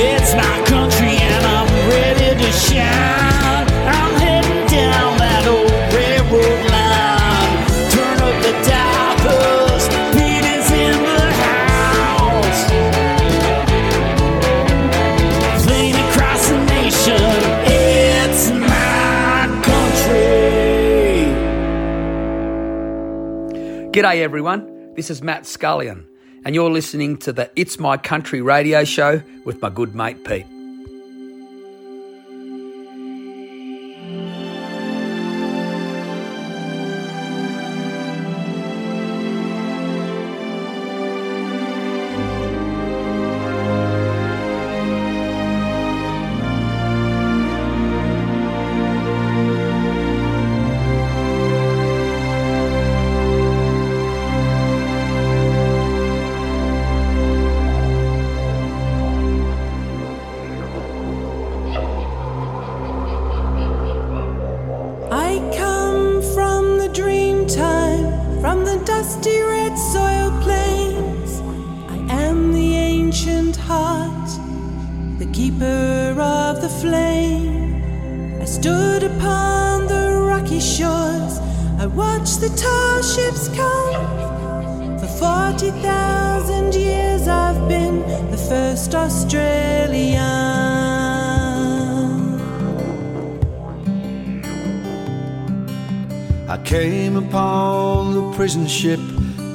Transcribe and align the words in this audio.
It's 0.00 0.32
my 0.34 0.64
country 0.64 1.16
and 1.18 1.44
I'm 1.44 1.66
ready 1.90 2.30
to 2.40 2.52
shine. 2.52 3.66
I'm 3.96 4.12
down 4.68 5.18
that 5.18 5.44
old 5.48 5.72
railroad 5.92 6.62
line. 6.70 7.66
Turn 7.90 8.18
up 8.22 8.36
the 8.44 8.52
it's 17.66 18.50
my 18.50 19.48
country. 19.64 20.30
G'day, 23.90 24.22
everyone. 24.22 24.94
This 24.94 25.10
is 25.10 25.22
Matt 25.22 25.42
Scullion, 25.44 26.06
and 26.48 26.54
you're 26.54 26.70
listening 26.70 27.18
to 27.18 27.30
the 27.30 27.50
It's 27.56 27.78
My 27.78 27.98
Country 27.98 28.40
radio 28.40 28.82
show 28.82 29.22
with 29.44 29.60
my 29.60 29.68
good 29.68 29.94
mate 29.94 30.24
Pete. 30.24 30.46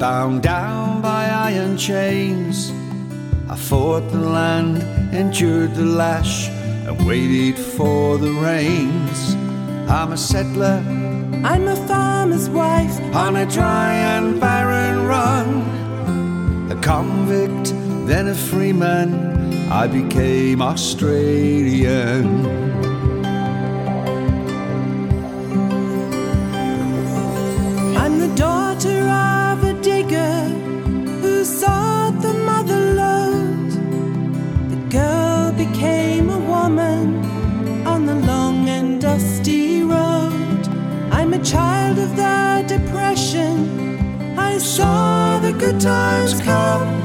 Bound 0.03 0.43
down 0.43 1.01
by 1.01 1.29
iron 1.29 1.77
chains. 1.77 2.73
I 3.47 3.55
fought 3.55 4.11
the 4.11 4.19
land, 4.19 4.83
endured 5.15 5.75
the 5.75 5.85
lash, 5.85 6.49
and 6.85 7.07
waited 7.07 7.57
for 7.57 8.17
the 8.17 8.33
rains. 8.33 9.35
I'm 9.89 10.11
a 10.11 10.17
settler 10.17 10.83
I'm 11.51 11.69
a 11.69 11.77
farmer's 11.87 12.49
wife. 12.49 12.99
on 13.15 13.37
a 13.37 13.45
dry 13.45 13.93
and 13.93 14.41
barren 14.41 15.07
run. 15.07 15.47
A 16.69 16.75
convict, 16.81 17.73
then 18.05 18.27
a 18.27 18.35
free 18.35 18.73
man, 18.73 19.09
I 19.71 19.87
became 19.87 20.61
Australian. 20.61 22.27
Good 45.63 45.79
times 45.79 46.41
come. 46.41 47.02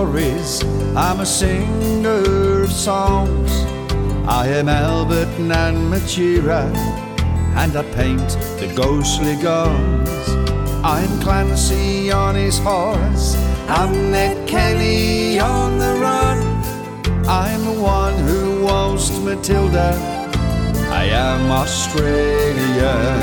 Stories, 0.00 0.64
I'm 0.96 1.20
a 1.20 1.26
singer 1.26 2.62
of 2.62 2.72
songs. 2.72 3.52
I 4.26 4.46
am 4.48 4.66
Albert 4.66 5.38
Nan 5.38 5.90
Machira, 5.90 6.74
and 7.60 7.76
I 7.76 7.82
paint 7.92 8.30
the 8.58 8.72
ghostly 8.74 9.36
guns. 9.36 10.08
I'm 10.82 11.20
Clancy 11.20 12.10
on 12.10 12.34
his 12.34 12.58
horse, 12.60 13.36
I'm 13.68 14.10
Ned 14.10 14.48
Kelly 14.48 15.38
on 15.38 15.76
the 15.76 15.92
run. 16.00 16.38
I'm 17.28 17.62
the 17.66 17.78
one 17.78 18.16
who 18.20 18.64
waltzed 18.64 19.22
Matilda, 19.22 19.92
I 20.88 21.04
am 21.12 21.50
Australian. 21.50 23.20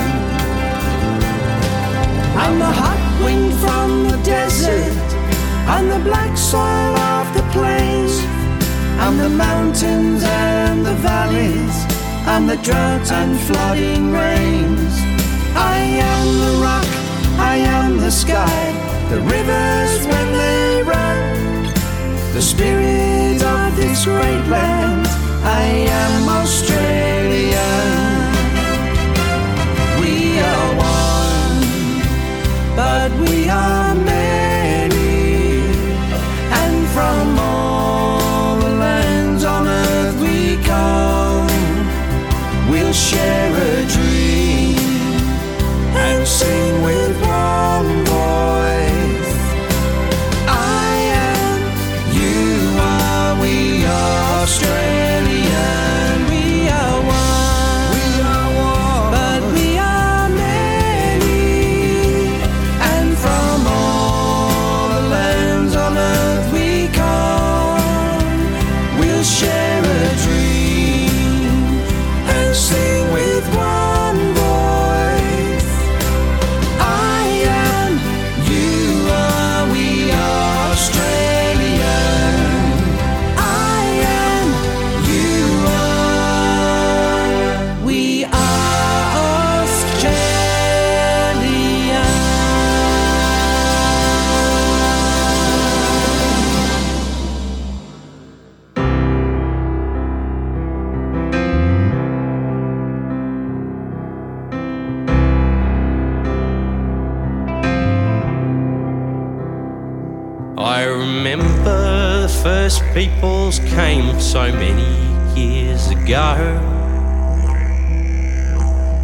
I'm 2.37 2.59
the 2.59 2.71
hot 2.81 3.01
wind 3.25 3.51
from 3.63 4.09
the 4.09 4.23
desert. 4.23 5.16
I'm 5.69 5.89
the 5.89 5.99
black 5.99 6.37
soil 6.37 6.95
of 7.17 7.33
the 7.33 7.43
plains. 7.51 8.13
I'm 9.03 9.17
the 9.17 9.29
mountains 9.29 10.23
and 10.23 10.85
the 10.85 10.95
valleys. 10.95 11.75
I'm 12.25 12.47
the 12.47 12.55
drought 12.57 13.11
and 13.11 13.37
flooding 13.41 14.11
rains. 14.11 14.93
I 15.55 15.77
am 16.11 16.27
the 16.45 16.53
rock. 16.63 16.87
I 17.37 17.57
am 17.57 17.97
the 17.97 18.11
sky. 18.11 18.59
The 19.09 19.19
rivers 19.19 20.07
when 20.07 20.27
they 20.41 20.83
run. 20.83 21.63
The 22.33 22.41
spirit 22.41 23.43
of 23.43 23.75
this 23.75 24.05
great 24.05 24.47
land. 24.47 25.05
I 25.43 25.63
am 26.03 26.29
Australian. 26.29 27.57
We 29.99 30.39
are 30.39 30.75
one 30.77 31.07
but 32.77 33.11
we 33.21 33.49
are 33.49 33.95
many, 33.95 34.26
peoples 112.97 113.59
came 113.75 114.19
so 114.19 114.51
many 114.51 114.89
years 115.39 115.87
ago. 115.89 116.33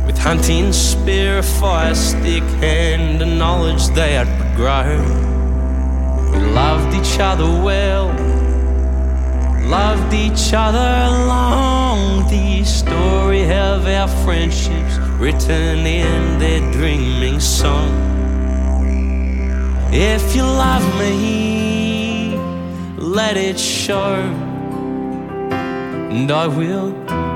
With 0.07 0.17
hunting 0.17 0.73
spear, 0.73 1.37
a 1.37 1.43
fire 1.43 1.93
stick, 1.93 2.41
and 2.63 3.21
the 3.21 3.27
knowledge 3.27 3.85
they 3.89 4.13
had 4.13 4.31
grown. 4.55 5.05
We 6.31 6.39
loved 6.39 6.95
each 6.95 7.19
other 7.19 7.45
well, 7.45 8.07
loved 9.69 10.11
each 10.11 10.53
other 10.55 10.89
long. 11.27 12.27
The 12.31 12.63
story 12.63 13.43
of 13.43 13.85
our 13.85 14.07
friendships 14.25 14.97
written 15.19 15.85
in 15.85 16.39
their 16.39 16.61
dreaming 16.71 17.39
song. 17.39 17.93
If 19.91 20.35
you 20.35 20.41
love 20.41 20.83
me, 20.97 21.72
let 23.13 23.37
it 23.37 23.59
show. 23.59 24.15
And 26.15 26.31
I 26.31 26.47
will 26.47 26.89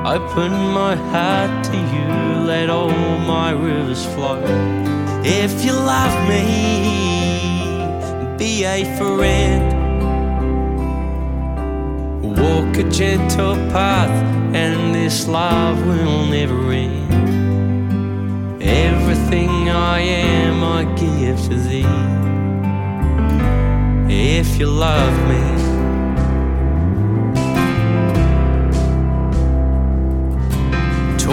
open 0.07 0.51
my 0.51 0.95
heart 0.95 1.63
to 1.65 1.77
you, 1.77 2.07
let 2.45 2.69
all 2.71 2.89
my 3.19 3.51
rivers 3.51 4.03
flow. 4.13 4.41
If 5.23 5.63
you 5.63 5.73
love 5.73 6.27
me, 6.27 6.43
be 8.37 8.63
a 8.63 8.83
friend. 8.97 9.75
Walk 12.23 12.77
a 12.77 12.83
gentle 12.89 13.55
path, 13.71 14.23
and 14.55 14.95
this 14.95 15.27
love 15.27 15.77
will 15.85 16.25
never 16.25 16.71
end. 16.71 17.03
Everything 18.63 19.69
I 19.69 19.99
am, 19.99 20.63
I 20.63 20.85
give 20.95 21.39
to 21.49 21.55
thee. 21.55 21.85
If 24.09 24.57
you 24.57 24.67
love 24.67 25.13
me, 25.29 25.56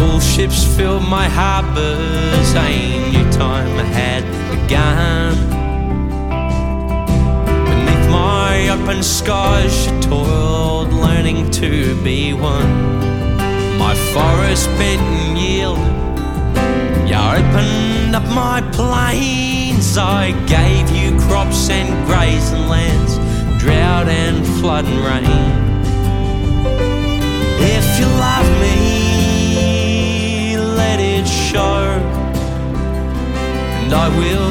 tall 0.05 0.21
ships 0.21 0.65
fill 0.77 1.01
my 1.01 1.29
harbors. 1.29 2.55
A 2.55 3.11
new 3.11 3.27
time 3.33 3.77
had 3.99 4.23
begun. 4.51 5.35
Beneath 7.69 8.11
my 8.11 8.69
open 8.69 9.03
skies, 9.03 9.87
you 9.87 10.01
toiled, 10.01 10.93
learning 10.93 11.51
to 11.53 11.71
be 12.03 12.33
one. 12.33 12.73
My 13.79 13.95
forest 14.13 14.67
bent 14.79 15.01
and 15.01 15.39
yielded. 15.39 15.95
You 17.09 17.19
opened 17.39 18.15
up 18.19 18.27
my 18.45 18.61
plains. 18.73 19.97
I 19.97 20.33
gave 20.47 20.87
you 20.99 21.19
crops 21.27 21.71
and 21.71 21.89
grazing 22.07 22.67
lands, 22.69 23.13
drought 23.63 24.09
and 24.09 24.47
flood 24.59 24.85
and 24.85 25.01
rain. 25.09 25.65
If 27.77 27.87
you 27.99 28.07
love 28.07 28.49
me, 28.61 29.04
And 33.85 33.93
I 33.93 34.09
will 34.09 34.51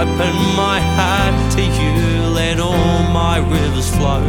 open 0.00 0.34
my 0.56 0.80
heart 0.80 1.52
to 1.56 1.60
you, 1.60 2.30
let 2.30 2.58
all 2.58 3.02
my 3.12 3.36
rivers 3.36 3.90
flow. 3.96 4.24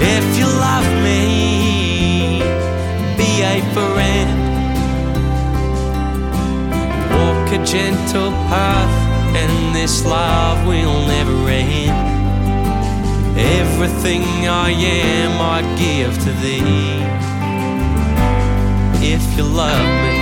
If 0.00 0.24
you 0.36 0.46
love 0.46 0.88
me, 1.04 2.40
be 3.16 3.30
a 3.54 3.62
friend. 3.72 4.30
Walk 7.14 7.52
a 7.52 7.64
gentle 7.64 8.32
path, 8.50 9.36
and 9.36 9.76
this 9.76 10.04
love 10.04 10.66
will 10.66 11.06
never 11.06 11.48
end. 11.48 11.94
Everything 13.38 14.24
I 14.48 14.70
am, 14.70 15.40
I 15.40 15.62
give 15.78 16.12
to 16.24 16.32
thee. 16.42 16.98
If 19.14 19.22
you 19.36 19.44
love 19.44 19.86
me. 20.02 20.21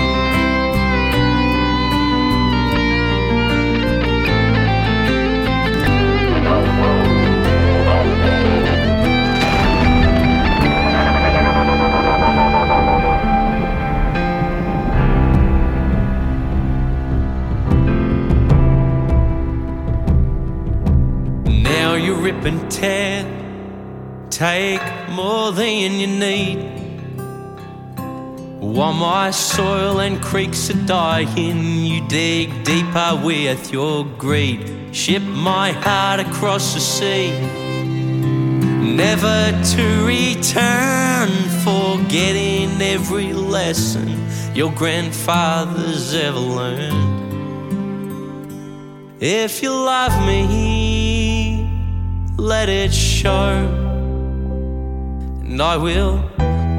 Rip 22.32 22.44
and 22.44 22.71
tear, 22.71 23.25
take 24.31 24.82
more 25.11 25.50
than 25.53 25.93
you 26.00 26.06
need. 26.06 26.59
While 28.61 28.93
my 28.93 29.31
soil 29.31 30.00
and 30.00 30.23
creeks 30.23 30.71
are 30.71 30.87
dying, 30.87 31.77
you 31.87 32.06
dig 32.09 32.62
deeper 32.65 33.21
with 33.25 33.73
your 33.73 34.05
greed. 34.05 34.61
Ship 34.93 35.23
my 35.23 35.73
heart 35.73 36.21
across 36.21 36.75
the 36.75 36.81
sea, 36.81 37.31
never 39.03 39.38
to 39.75 39.85
return, 40.06 41.31
forgetting 41.65 42.81
every 42.81 43.32
lesson 43.32 44.09
your 44.55 44.73
grandfathers 44.73 46.15
ever 46.15 46.38
learned. 46.38 47.19
If 49.21 49.62
you 49.62 49.71
love 49.71 50.15
me, 50.27 50.80
let 52.37 52.69
it 52.69 52.93
show. 52.93 53.67
And 55.43 55.61
I 55.61 55.77
will 55.77 56.23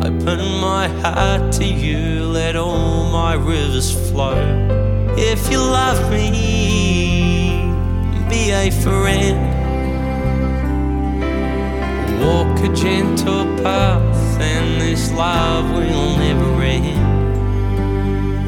open 0.03 0.39
my 0.59 0.87
heart 1.01 1.51
to 1.53 1.65
you, 1.65 2.23
let 2.25 2.55
all 2.55 3.11
my 3.11 3.33
rivers 3.33 3.91
flow. 4.09 4.39
If 5.17 5.51
you 5.51 5.59
love 5.59 6.09
me, 6.09 7.71
be 8.29 8.51
a 8.51 8.71
friend. 8.71 9.59
Walk 12.23 12.59
a 12.59 12.73
gentle 12.73 13.45
path, 13.63 14.39
and 14.39 14.81
this 14.81 15.11
love 15.11 15.69
will 15.71 16.17
never 16.17 16.61
end. 16.61 17.01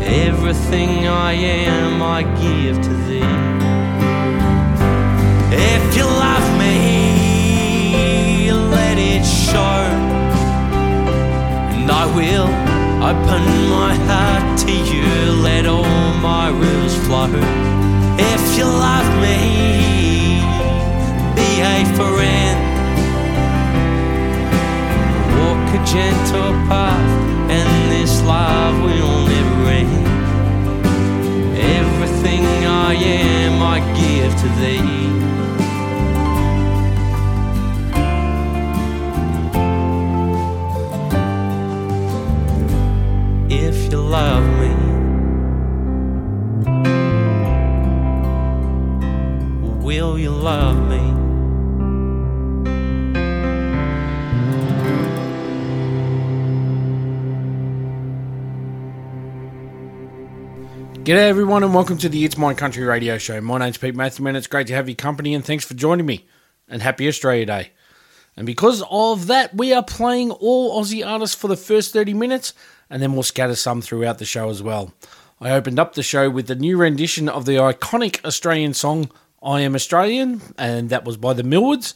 Everything 0.03 1.07
I 1.07 1.33
am, 1.33 2.01
I 2.01 2.23
give 2.41 2.81
to 2.81 2.93
thee. 3.07 3.73
If 5.55 5.95
you 5.97 6.05
love 6.05 6.52
it 9.11 9.25
show. 9.25 9.79
And 11.75 11.87
I 11.91 12.05
will 12.17 12.49
open 13.09 13.43
my 13.77 13.93
heart 14.09 14.59
to 14.63 14.71
you, 14.71 15.07
let 15.41 15.65
all 15.65 16.13
my 16.29 16.47
rivers 16.49 16.95
flow. 17.05 17.33
If 18.33 18.43
you 18.57 18.65
love 18.65 19.09
me, 19.25 19.39
be 21.37 21.49
a 21.75 21.77
friend. 21.97 22.59
Walk 25.39 25.67
a 25.77 25.81
gentle 25.93 26.53
path, 26.69 27.11
and 27.57 27.69
this 27.91 28.13
love 28.23 28.75
will 28.85 29.17
never 29.33 29.69
end. 29.81 30.07
Everything 31.79 32.43
I 32.65 32.93
am, 32.93 33.61
I 33.61 33.77
give 33.99 34.31
to 34.41 34.47
thee. 34.61 35.42
You 43.93 44.01
love 44.01 44.43
me, 44.59 44.69
will 49.85 50.17
you 50.17 50.31
love 50.31 50.89
me? 50.89 50.97
G'day 61.03 61.29
everyone 61.29 61.61
and 61.61 61.75
welcome 61.75 61.99
to 61.99 62.09
the 62.09 62.25
It's 62.25 62.35
My 62.35 62.55
Country 62.55 62.83
radio 62.85 63.19
show. 63.19 63.39
My 63.41 63.59
name's 63.59 63.77
Pete 63.77 63.93
Matthew 63.93 64.25
and 64.25 64.35
it's 64.35 64.47
great 64.47 64.65
to 64.65 64.73
have 64.73 64.89
your 64.89 64.95
company 64.95 65.35
and 65.35 65.45
thanks 65.45 65.65
for 65.65 65.75
joining 65.75 66.07
me. 66.07 66.25
And 66.67 66.81
happy 66.81 67.07
Australia 67.07 67.45
Day. 67.45 67.71
And 68.35 68.47
because 68.47 68.83
of 68.89 69.27
that, 69.27 69.53
we 69.53 69.71
are 69.71 69.83
playing 69.83 70.31
all 70.31 70.81
Aussie 70.81 71.05
artists 71.05 71.35
for 71.35 71.47
the 71.47 71.55
first 71.55 71.93
30 71.93 72.15
minutes 72.15 72.53
and 72.93 73.01
then 73.01 73.13
we'll 73.13 73.23
scatter 73.23 73.55
some 73.55 73.81
throughout 73.81 74.19
the 74.19 74.25
show 74.25 74.51
as 74.51 74.61
well. 74.61 74.93
I 75.41 75.49
opened 75.49 75.79
up 75.79 75.95
the 75.95 76.03
show 76.03 76.29
with 76.29 76.45
the 76.45 76.53
new 76.53 76.77
rendition 76.77 77.27
of 77.27 77.45
the 77.45 77.53
iconic 77.53 78.23
Australian 78.23 78.75
song 78.75 79.09
I 79.41 79.61
Am 79.61 79.73
Australian 79.73 80.43
and 80.59 80.91
that 80.91 81.03
was 81.03 81.17
by 81.17 81.33
the 81.33 81.41
Millwards. 81.41 81.95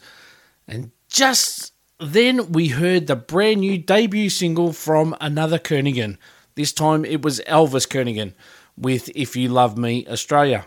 And 0.66 0.90
just 1.08 1.72
then 2.00 2.50
we 2.50 2.66
heard 2.68 3.06
the 3.06 3.14
brand 3.14 3.60
new 3.60 3.78
debut 3.78 4.28
single 4.28 4.72
from 4.72 5.16
another 5.20 5.60
Kernaghan. 5.60 6.18
This 6.56 6.72
time 6.72 7.04
it 7.04 7.22
was 7.22 7.38
Elvis 7.46 7.86
Kernaghan 7.86 8.34
with 8.76 9.08
If 9.14 9.36
You 9.36 9.50
Love 9.50 9.78
Me 9.78 10.04
Australia. 10.08 10.66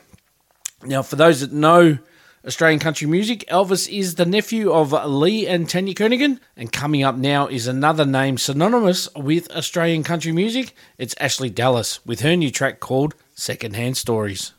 Now, 0.81 1.01
for 1.01 1.17
those 1.17 1.41
that 1.41 1.51
know 1.51 1.99
Australian 2.45 2.79
country 2.79 3.05
music, 3.07 3.45
Elvis 3.49 3.87
is 3.87 4.15
the 4.15 4.25
nephew 4.25 4.71
of 4.71 4.93
Lee 5.07 5.45
and 5.45 5.69
Tania 5.69 5.93
Kernaghan. 5.93 6.39
And 6.57 6.71
coming 6.71 7.03
up 7.03 7.15
now 7.15 7.45
is 7.45 7.67
another 7.67 8.05
name 8.05 8.39
synonymous 8.39 9.07
with 9.15 9.51
Australian 9.51 10.01
country 10.03 10.31
music. 10.31 10.75
It's 10.97 11.13
Ashleigh 11.15 11.53
Dallas 11.53 12.03
with 12.03 12.21
her 12.21 12.35
new 12.35 12.49
track 12.49 12.79
called 12.79 13.13
Secondhand 13.35 13.97
Stories. 13.97 14.53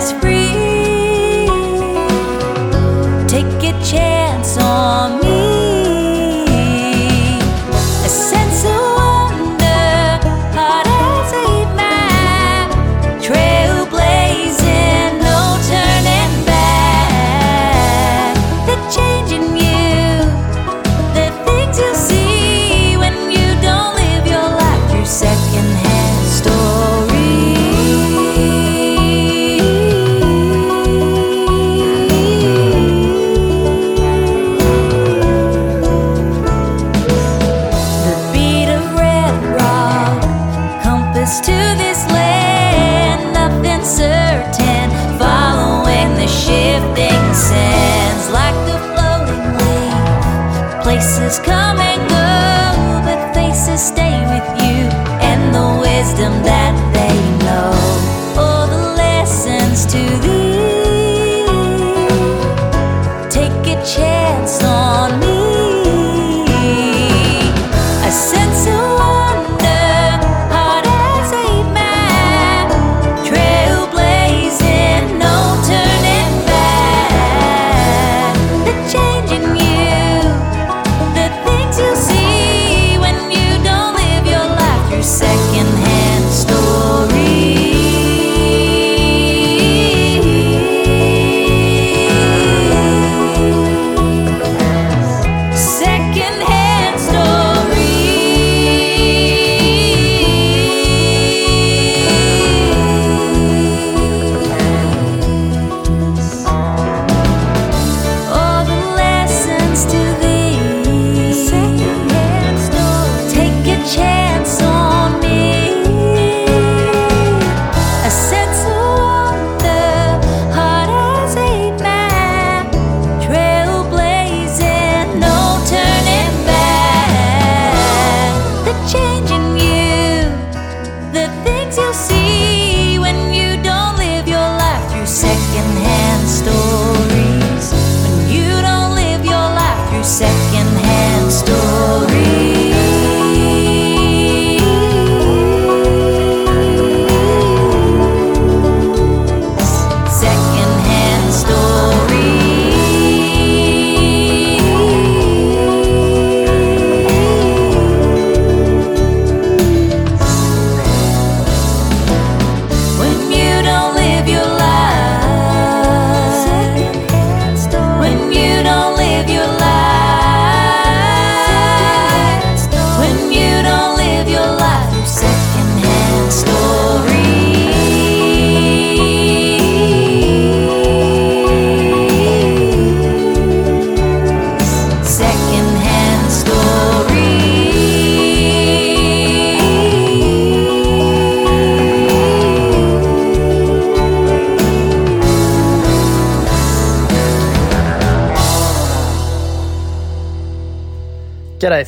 free. 0.00 0.56
Take 3.28 3.62
a 3.68 3.72
chance. 3.84 4.09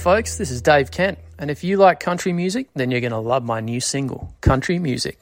folks, 0.02 0.37
this 0.37 0.50
is 0.50 0.61
Dave 0.61 0.90
Kent, 0.90 1.16
and 1.38 1.49
if 1.49 1.62
you 1.62 1.76
like 1.76 2.00
country 2.00 2.32
music, 2.32 2.66
then 2.75 2.90
you're 2.90 3.00
going 3.00 3.12
to 3.12 3.18
love 3.18 3.44
my 3.44 3.61
new 3.61 3.80
single, 3.80 4.35
Country 4.40 4.80
Music. 4.80 5.16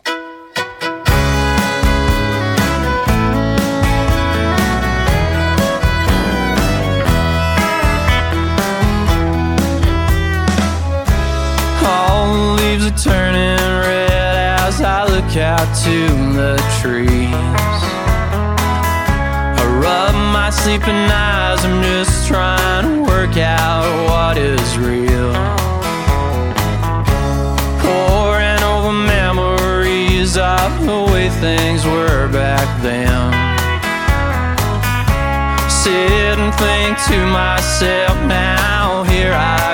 All 11.85 12.33
the 12.33 12.63
leaves 12.63 12.87
are 12.87 12.97
turning 12.97 13.59
red 13.87 14.61
as 14.61 14.81
I 14.81 15.05
look 15.05 15.37
out 15.37 15.77
to 15.85 16.09
the 16.33 16.57
trees 16.81 18.00
my 20.41 20.49
sleeping 20.49 21.05
eyes. 21.29 21.63
I'm 21.67 21.83
just 21.83 22.27
trying 22.27 22.85
to 22.89 23.03
work 23.13 23.37
out 23.37 23.85
what 24.09 24.39
is 24.39 24.69
real. 24.79 25.33
Pouring 27.85 28.63
over 28.73 28.95
memories 29.19 30.39
of 30.39 30.71
the 30.87 30.99
way 31.13 31.29
things 31.45 31.85
were 31.85 32.27
back 32.33 32.69
then. 32.81 33.21
Sit 35.69 36.39
and 36.45 36.55
think 36.63 36.93
to 37.11 37.19
myself 37.43 38.17
now, 38.25 39.05
here 39.13 39.35
I 39.35 39.70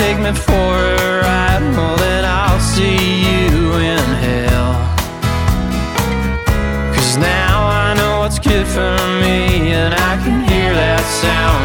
take 0.00 0.18
me 0.18 0.32
for 0.32 0.72
a 0.96 1.20
ride, 1.20 1.60
well 1.76 1.96
then 1.98 2.24
I'll 2.24 2.58
see 2.58 3.00
you 3.28 3.74
in 3.92 4.06
hell. 4.24 4.72
Cause 6.94 7.18
now 7.18 7.56
I 7.66 7.92
know 7.98 8.20
what's 8.20 8.38
good 8.38 8.66
for 8.66 8.96
me, 9.22 9.72
and 9.80 9.92
I 9.92 10.12
can 10.24 10.38
hear 10.48 10.72
that 10.72 11.04
sound. 11.20 11.59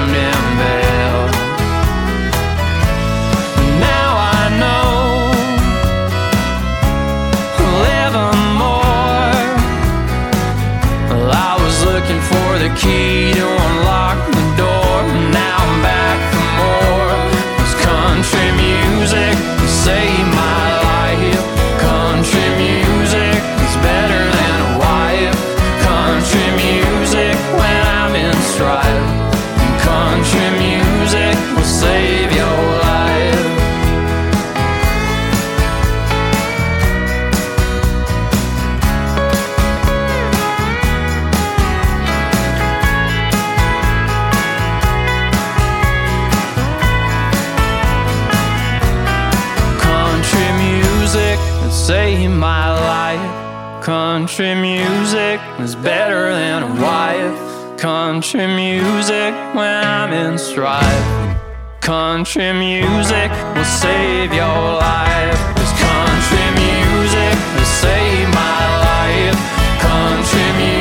Country 58.36 58.54
music 58.54 59.34
when 59.56 59.86
I'm 59.86 60.12
in 60.12 60.38
strife. 60.38 61.40
Country 61.80 62.52
music 62.52 63.32
will 63.56 63.64
save 63.64 64.34
your 64.34 64.60
life. 64.76 65.40
It's 65.56 65.72
country 65.80 66.46
music 66.60 67.36
has 67.56 67.68
saved 67.80 68.34
my 68.34 68.60
life. 68.84 69.80
Country 69.80 70.52
music. 70.58 70.75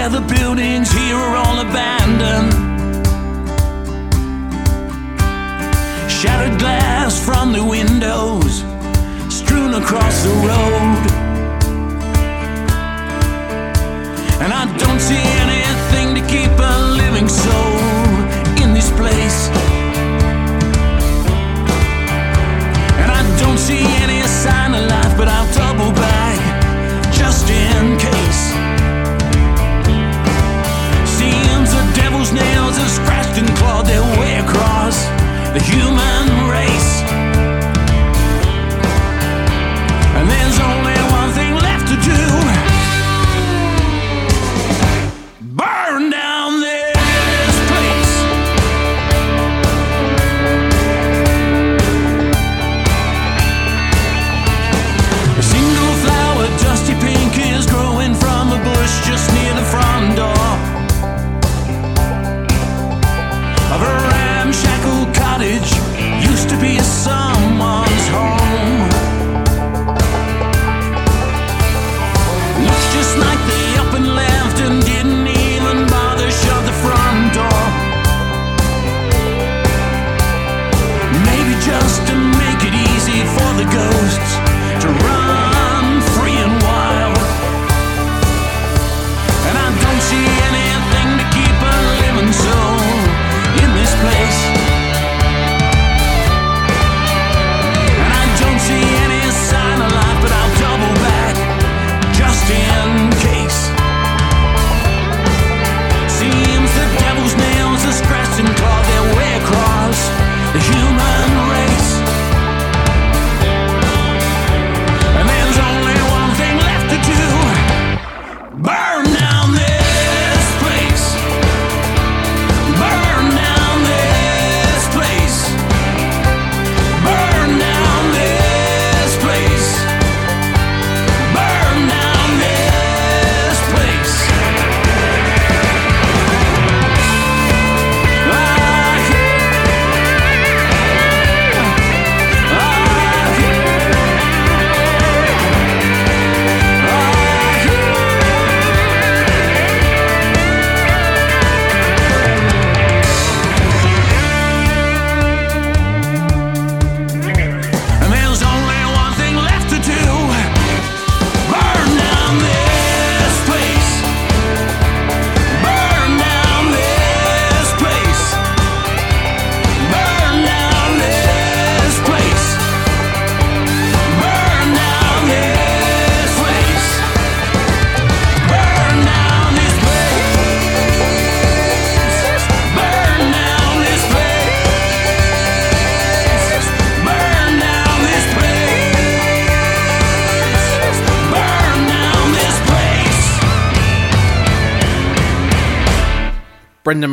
Yeah, 0.00 0.08
the 0.08 0.34
buildings 0.34 0.90
here 0.90 1.14
are 1.14 1.36
all 1.36 1.60
abandoned. 1.60 2.54
Shattered 6.10 6.58
glass 6.58 7.22
from 7.22 7.52
the 7.52 7.62
windows, 7.62 8.64
strewn 9.28 9.74
across 9.74 10.22
the 10.22 10.32
road. 10.48 11.02
And 14.40 14.54
I 14.54 14.74
don't 14.78 15.00
see 15.00 15.39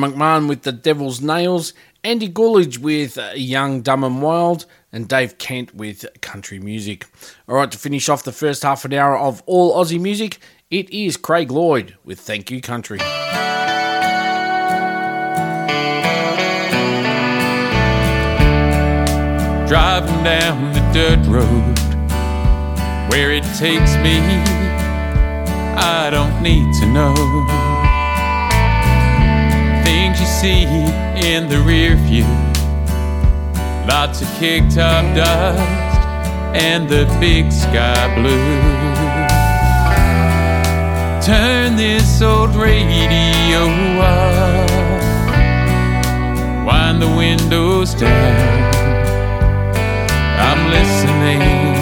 McMahon 0.07 0.47
with 0.47 0.63
the 0.63 0.71
Devil's 0.71 1.21
Nails, 1.21 1.73
Andy 2.03 2.29
Golledge 2.29 2.77
with 2.77 3.17
uh, 3.17 3.31
Young, 3.35 3.81
Dumb 3.81 4.03
and 4.03 4.21
Wild, 4.21 4.65
and 4.91 5.07
Dave 5.07 5.37
Kent 5.37 5.75
with 5.75 6.05
Country 6.21 6.59
Music. 6.59 7.05
All 7.47 7.55
right, 7.55 7.71
to 7.71 7.77
finish 7.77 8.09
off 8.09 8.23
the 8.23 8.31
first 8.31 8.63
half 8.63 8.85
an 8.85 8.93
hour 8.93 9.17
of 9.17 9.43
all 9.45 9.75
Aussie 9.75 9.99
music, 9.99 10.39
it 10.71 10.89
is 10.89 11.17
Craig 11.17 11.51
Lloyd 11.51 11.95
with 12.03 12.19
Thank 12.19 12.49
You 12.51 12.61
Country. 12.61 12.99
Driving 19.67 20.23
down 20.23 20.73
the 20.73 20.79
dirt 20.93 21.25
road 21.27 21.77
where 23.11 23.31
it 23.31 23.43
takes 23.57 23.95
me, 23.97 24.19
I 25.79 26.09
don't 26.09 26.41
need 26.41 26.73
to 26.79 26.85
know. 26.85 27.86
See 30.27 30.65
in 30.65 31.49
the 31.49 31.59
rear 31.65 31.95
view, 31.95 32.27
lots 33.87 34.21
of 34.21 34.27
kicked 34.37 34.77
up 34.77 35.03
dust 35.15 35.59
and 36.55 36.87
the 36.87 37.05
big 37.19 37.51
sky 37.51 38.13
blue. 38.13 38.87
Turn 41.25 41.75
this 41.75 42.21
old 42.21 42.55
radio 42.55 43.63
up, 43.99 44.69
wind 46.67 47.01
the 47.01 47.07
windows 47.07 47.95
down. 47.95 48.73
I'm 50.39 50.69
listening. 50.69 51.76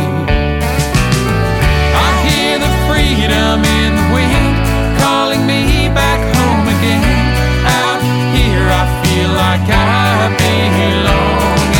Like 9.56 9.72
I 9.72 10.36
belong. 10.44 11.72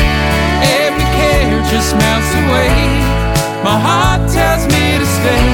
And 0.00 0.72
every 0.80 1.08
care 1.18 1.60
just 1.72 1.92
melts 2.00 2.32
away. 2.42 2.72
My 3.68 3.76
heart 3.86 4.22
tells 4.32 4.64
me 4.72 4.84
to 5.02 5.06
stay. 5.18 5.46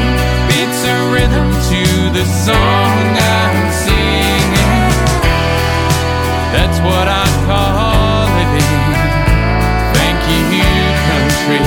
It's 0.61 0.81
a 0.95 0.97
rhythm 1.15 1.49
to 1.71 1.83
the 2.17 2.25
song 2.47 3.03
I'm 3.35 3.59
singing. 3.85 4.93
That's 6.55 6.79
what 6.87 7.07
I 7.23 7.27
call 7.47 8.27
living. 8.39 8.79
Thank 9.97 10.21
you, 10.31 10.43
country. 11.09 11.61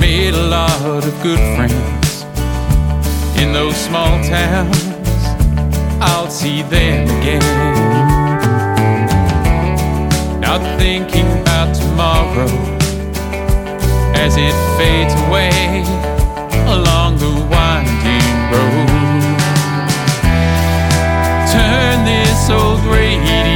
Made 0.00 0.34
a 0.34 0.46
lot 0.56 1.04
of 1.08 1.14
good 1.22 1.42
friends 1.56 1.91
in 3.42 3.52
those 3.52 3.76
small 3.76 4.22
towns. 4.22 4.84
I'll 6.00 6.30
see 6.30 6.62
them 6.62 7.08
again. 7.18 7.42
Not 10.40 10.60
thinking 10.78 11.26
about 11.40 11.74
tomorrow 11.74 12.52
as 14.24 14.36
it 14.36 14.54
fades 14.78 15.14
away 15.26 15.82
along 16.76 17.18
the 17.18 17.34
winding 17.52 18.32
road. 18.52 18.88
Turn 21.52 22.04
this 22.04 22.48
old 22.48 22.80
radio 22.84 23.51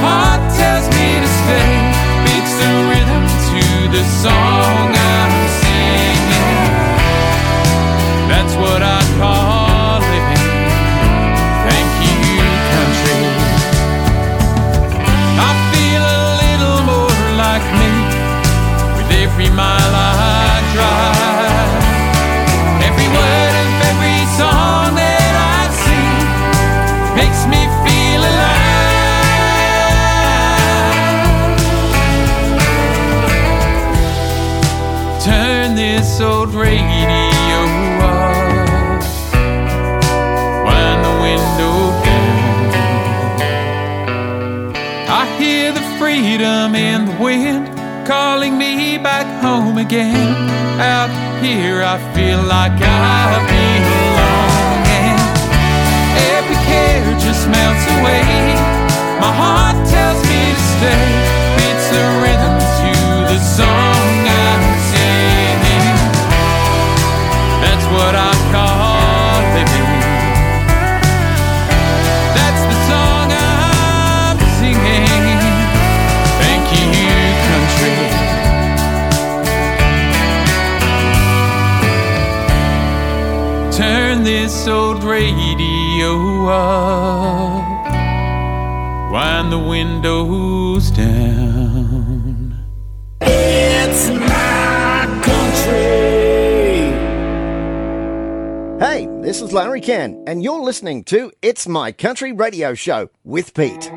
heart 0.00 0.31
back 48.98 49.26
home 49.42 49.78
again. 49.78 50.50
Out 50.80 51.10
here, 51.42 51.82
I 51.82 51.98
feel 52.14 52.42
like 52.42 52.72
I 52.72 53.40
belong. 53.52 54.82
And 55.00 55.20
every 56.36 56.58
care 56.66 57.18
just 57.18 57.48
melts 57.48 57.86
away. 57.96 58.24
My 59.20 59.32
heart 59.32 59.76
tells 59.88 60.20
me 60.28 60.40
to 60.54 60.60
stay. 60.76 61.11
Turn 84.22 84.30
this 84.30 84.68
old 84.68 85.02
radio 85.02 86.46
up, 86.46 87.90
wind 89.10 89.50
the 89.50 89.58
windows 89.58 90.92
down. 90.92 92.56
It's 93.20 94.10
my 94.10 95.06
country. 95.24 95.72
Hey, 98.78 99.08
this 99.22 99.42
is 99.42 99.52
Larry 99.52 99.80
Ken, 99.80 100.22
and 100.28 100.40
you're 100.40 100.60
listening 100.60 101.02
to 101.04 101.32
It's 101.42 101.66
My 101.66 101.90
Country 101.90 102.30
Radio 102.30 102.74
Show 102.74 103.10
with 103.24 103.54
Pete. 103.54 103.90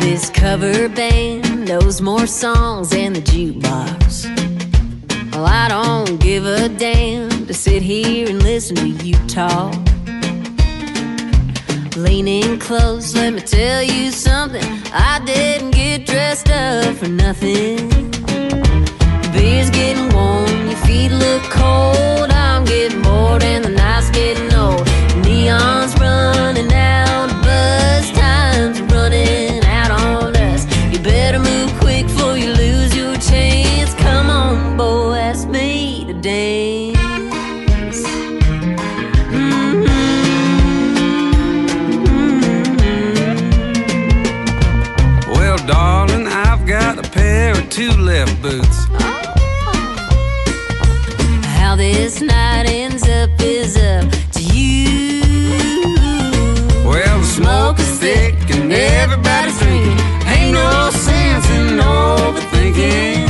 This 0.00 0.28
cover 0.28 0.90
band 0.90 1.49
knows 1.60 2.00
more 2.00 2.26
songs 2.26 2.90
than 2.90 3.12
the 3.12 3.20
jukebox. 3.20 4.24
Well, 5.32 5.46
I 5.46 5.68
don't 5.68 6.20
give 6.20 6.44
a 6.46 6.68
damn 6.68 7.46
to 7.46 7.54
sit 7.54 7.82
here 7.82 8.28
and 8.28 8.42
listen 8.42 8.76
to 8.76 8.88
you 8.88 9.14
talk. 9.26 9.74
Leaning 11.96 12.58
close, 12.58 13.14
let 13.14 13.34
me 13.34 13.40
tell 13.40 13.82
you 13.82 14.10
something. 14.10 14.64
I 14.92 15.20
didn't 15.24 15.72
get 15.72 16.06
dressed 16.06 16.50
up 16.50 16.96
for 16.96 17.08
nothing. 17.08 17.88
Beer's 19.32 19.70
getting 19.70 20.08
warm, 20.14 20.68
your 20.68 20.78
feet 20.86 21.12
look 21.12 21.42
cold. 21.44 22.30
I'm 22.30 22.64
getting 22.64 23.02
bored 23.02 23.42
and 23.42 23.64
the 23.64 23.70
night's 23.70 24.10
getting 24.10 24.52
old. 24.54 24.86
Neon's 25.24 25.94
running 26.00 26.39
two 47.80 47.92
left 47.92 48.42
boots. 48.42 48.84
How 51.56 51.76
this 51.76 52.20
night 52.20 52.66
ends 52.68 53.08
up 53.08 53.30
is 53.40 53.74
up 53.78 54.10
to 54.32 54.42
you. 54.54 55.22
Well, 56.84 57.20
the 57.20 57.24
smoke 57.24 57.78
is 57.78 57.98
thick 57.98 58.34
and 58.50 58.70
everybody's 58.70 59.58
drinking. 59.58 59.98
Ain't 60.26 60.52
no 60.52 60.90
sense 60.90 61.48
in 61.58 61.78
overthinking. 61.78 62.70
again. 62.70 63.20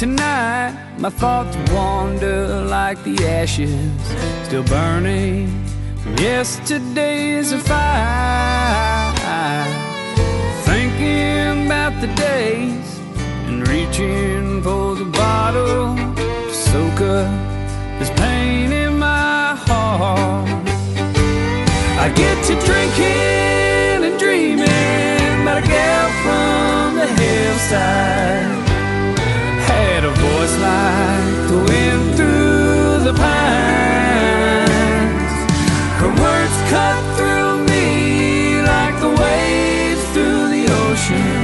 Tonight, 0.00 0.74
my 0.96 1.10
thoughts 1.10 1.54
wander 1.70 2.64
like 2.64 2.96
the 3.04 3.14
ashes 3.26 3.92
still 4.46 4.62
burning 4.62 5.46
from 6.02 6.16
yesterday's 6.16 7.52
fire. 7.68 9.12
Thinking 10.64 11.66
about 11.66 12.00
the 12.00 12.06
days 12.14 12.98
and 13.44 13.68
reaching 13.68 14.62
for 14.62 14.94
the 14.94 15.04
bottle 15.04 15.94
to 16.16 16.54
soak 16.54 17.02
up 17.02 17.30
this 17.98 18.08
pain 18.18 18.72
in 18.72 18.98
my 18.98 19.54
heart. 19.66 20.48
I 22.04 22.08
get 22.16 22.36
to 22.46 22.54
drinking 22.64 24.08
and 24.08 24.18
dreaming 24.18 25.42
about 25.42 25.62
a 25.62 25.66
gal 25.66 26.08
from 26.22 26.96
the 26.96 27.06
hillside. 27.20 28.59
Voice 30.20 30.56
like 30.58 31.48
the 31.48 31.58
wind 31.68 32.04
through 32.16 33.04
the 33.08 33.14
pines. 33.14 34.66
Her 36.00 36.12
words 36.22 36.56
cut 36.70 36.98
through 37.16 37.52
me 37.70 37.86
like 38.62 38.96
the 39.00 39.12
waves 39.22 40.04
through 40.12 40.48
the 40.56 40.64
ocean. 40.86 41.39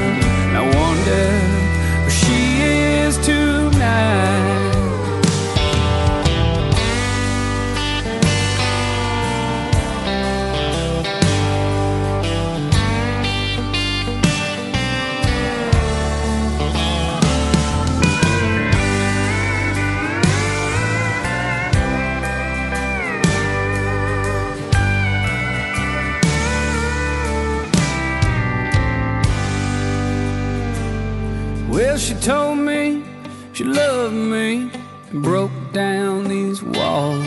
Told 32.27 32.59
me 32.59 33.05
she 33.53 33.63
loved 33.63 34.13
me 34.13 34.69
and 35.13 35.23
broke 35.23 35.53
down 35.73 36.25
these 36.25 36.61
walls 36.61 37.25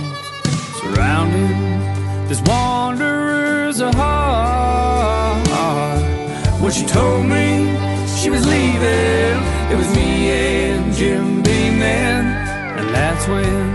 surrounding 0.81 2.27
this 2.27 2.41
wanderer's 2.41 3.79
heart. 3.79 5.47
When 6.61 6.71
she 6.73 6.85
told 6.85 7.25
me 7.25 7.47
she 8.19 8.29
was 8.29 8.45
leaving, 8.45 9.37
it 9.71 9.77
was 9.77 9.89
me 9.95 10.31
and 10.31 10.93
Jim 10.93 11.43
Beam 11.43 11.79
then, 11.79 12.25
and 12.77 12.89
that's 12.93 13.25
when 13.25 13.67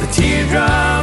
the 0.00 0.06
teardrops 0.10 1.01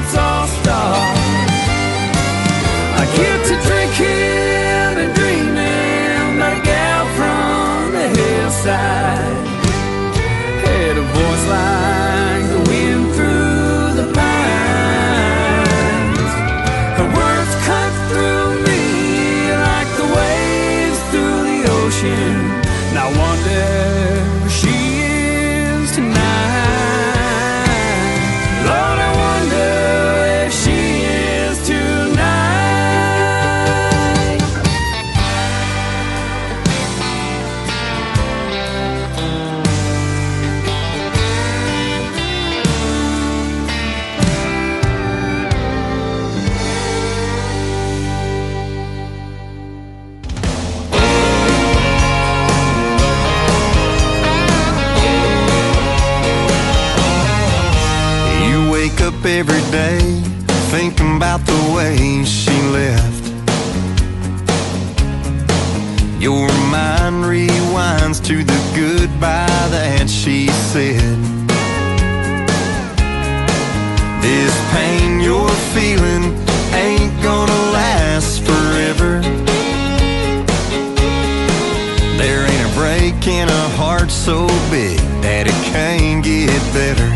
so 84.30 84.46
big 84.69 85.02
that 85.25 85.50
it 85.50 85.60
can't 85.73 86.21
get 86.21 86.62
better. 86.69 87.10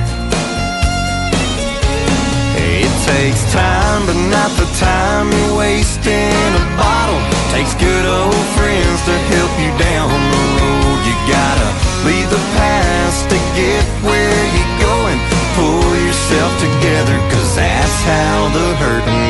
It 2.57 2.89
takes 3.05 3.41
time, 3.53 4.01
but 4.09 4.17
not 4.33 4.49
the 4.57 4.65
time 4.81 5.29
you 5.29 5.45
waste 5.53 6.01
in 6.09 6.49
a 6.57 6.65
bottle. 6.73 7.21
Takes 7.53 7.77
good 7.77 8.05
old 8.09 8.45
friends 8.57 8.97
to 9.05 9.13
help 9.29 9.53
you 9.61 9.69
down 9.77 10.09
the 10.09 10.45
road. 10.57 10.99
You 11.05 11.15
gotta 11.29 11.69
leave 12.01 12.29
the 12.33 12.43
past 12.57 13.29
to 13.29 13.37
get 13.53 13.85
where 14.01 14.41
you're 14.57 14.75
going. 14.81 15.19
Pull 15.53 15.85
yourself 16.09 16.49
together, 16.65 17.17
cause 17.29 17.49
that's 17.53 17.97
how 18.09 18.49
the 18.57 18.67
hurting 18.81 19.22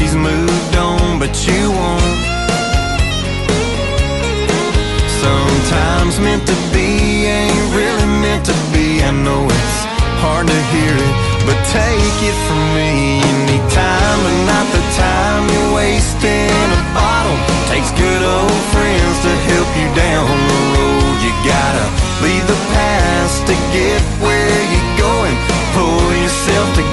she's 0.00 0.16
moved 0.16 0.76
on, 0.76 1.20
but 1.20 1.32
you 1.44 1.62
won't. 1.68 2.24
Sometimes 5.20 6.16
meant 6.18 6.44
to 6.48 6.56
be 6.72 7.28
ain't 7.28 7.66
really 7.76 8.08
meant 8.24 8.44
to 8.48 8.56
be. 8.72 9.04
I 9.04 9.12
know 9.12 9.44
it's 9.44 9.78
hard 10.24 10.48
to 10.48 10.60
hear 10.72 10.94
it, 10.96 11.14
but 11.44 11.58
take 11.76 12.18
it 12.24 12.36
from 12.48 12.62
me. 12.80 13.20
You 13.20 13.34
need 13.44 13.64
time, 13.68 14.18
but 14.24 14.36
not 14.48 14.66
the 14.72 14.84
time 14.96 15.42
you 15.52 15.62
waste 15.76 16.24
in 16.24 16.66
A 16.72 16.80
bottle 16.96 17.38
takes 17.68 17.92
good 18.00 18.22
old 18.24 18.60
friends 18.72 19.16
to 19.28 19.32
help 19.52 19.68
you 19.76 19.88
down 19.92 20.32
the 20.48 20.60
road. 20.80 21.16
You 21.20 21.32
gotta 21.44 21.86
leave 22.24 22.46
the 22.48 22.60
past 22.72 23.36
to 23.48 23.54
get 23.76 24.00
where 24.24 24.60
you're 24.72 24.92
going. 24.96 25.36
Pull 25.76 26.08
yourself 26.24 26.68
together. 26.72 26.89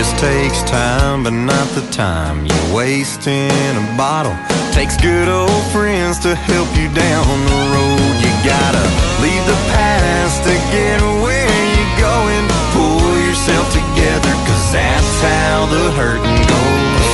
Just 0.00 0.16
takes 0.16 0.62
time, 0.62 1.22
but 1.24 1.36
not 1.36 1.68
the 1.76 1.84
time 1.92 2.46
you 2.46 2.58
waste 2.74 3.26
in 3.26 3.72
a 3.76 3.86
bottle. 4.00 4.32
Takes 4.72 4.96
good 4.96 5.28
old 5.28 5.64
friends 5.76 6.18
to 6.24 6.34
help 6.34 6.70
you 6.72 6.88
down 6.96 7.36
the 7.44 7.60
road. 7.76 8.14
You 8.24 8.32
gotta 8.40 8.80
leave 9.20 9.44
the 9.44 9.60
past 9.68 10.40
to 10.48 10.54
get 10.72 11.04
where 11.20 11.60
you're 11.76 11.96
going. 12.00 12.44
Pull 12.72 13.12
yourself 13.28 13.66
together, 13.76 14.32
cause 14.48 14.64
that's 14.72 15.14
how 15.20 15.68
the 15.68 15.84
hurting 15.92 16.42
goes. 16.48 17.08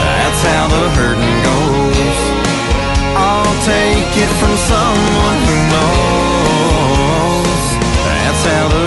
That's 0.00 0.40
how 0.48 0.64
the 0.72 0.84
hurting 0.96 1.38
goes. 1.44 2.20
I'll 3.20 3.56
take 3.68 4.12
it 4.16 4.32
from 4.40 4.54
someone 4.72 5.38
who 5.44 5.58
knows. 5.76 7.64
That's 8.08 8.42
how 8.48 8.64
the 8.72 8.85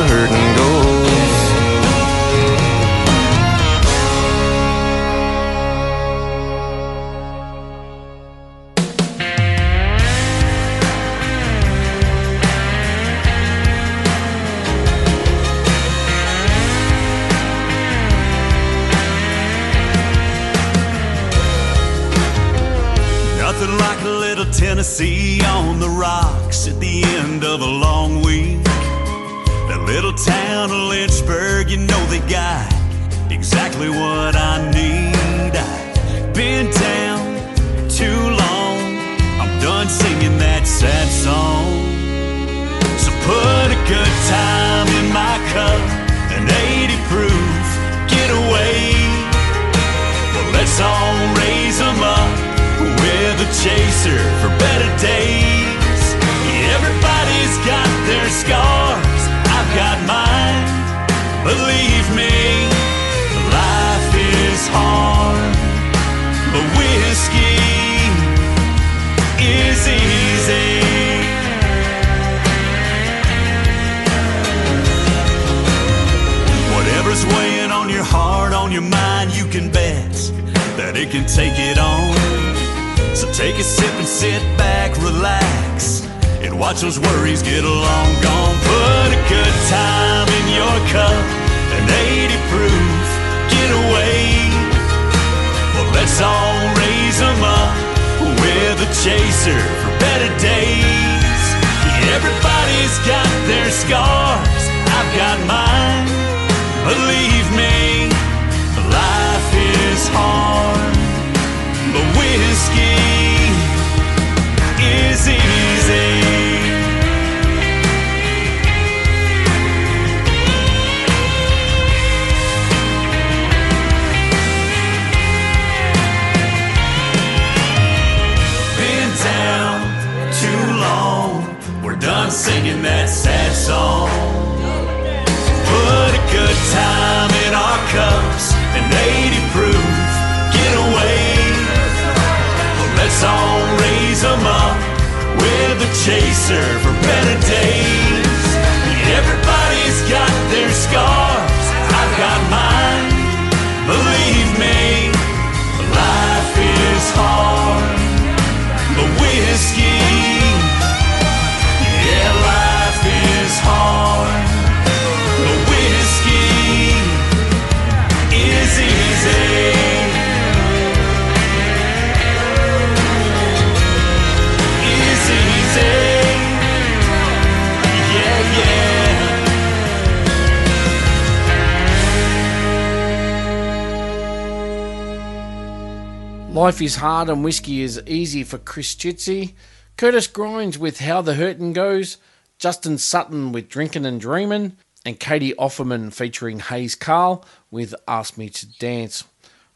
Life 186.79 186.85
is 186.85 186.95
hard 186.95 187.27
and 187.27 187.43
whiskey 187.43 187.81
is 187.81 188.01
easy 188.07 188.41
for 188.41 188.57
Chris 188.57 188.95
Chitsey. 188.95 189.51
Curtis 189.97 190.27
Grimes 190.27 190.79
with 190.79 191.01
How 191.01 191.21
the 191.21 191.35
Hurtin' 191.35 191.73
Goes. 191.73 192.15
Justin 192.57 192.97
Sutton 192.97 193.51
with 193.51 193.67
Drinkin' 193.67 194.05
and 194.05 194.21
Dreamin'. 194.21 194.77
And 195.05 195.19
Catie 195.19 195.53
Offerman 195.55 196.13
featuring 196.13 196.59
Hayes 196.61 196.95
Carll 196.95 197.43
with 197.69 197.93
Ask 198.07 198.37
Me 198.37 198.47
to 198.51 198.79
Dance. 198.79 199.25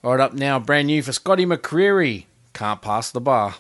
Right 0.02 0.22
up 0.22 0.32
now, 0.32 0.60
brand 0.60 0.88
new 0.88 1.04
for 1.04 1.12
Scotty 1.12 1.46
McCreery. 1.46 2.24
Can't 2.54 2.82
pass 2.82 3.12
the 3.12 3.20
bar. 3.20 3.56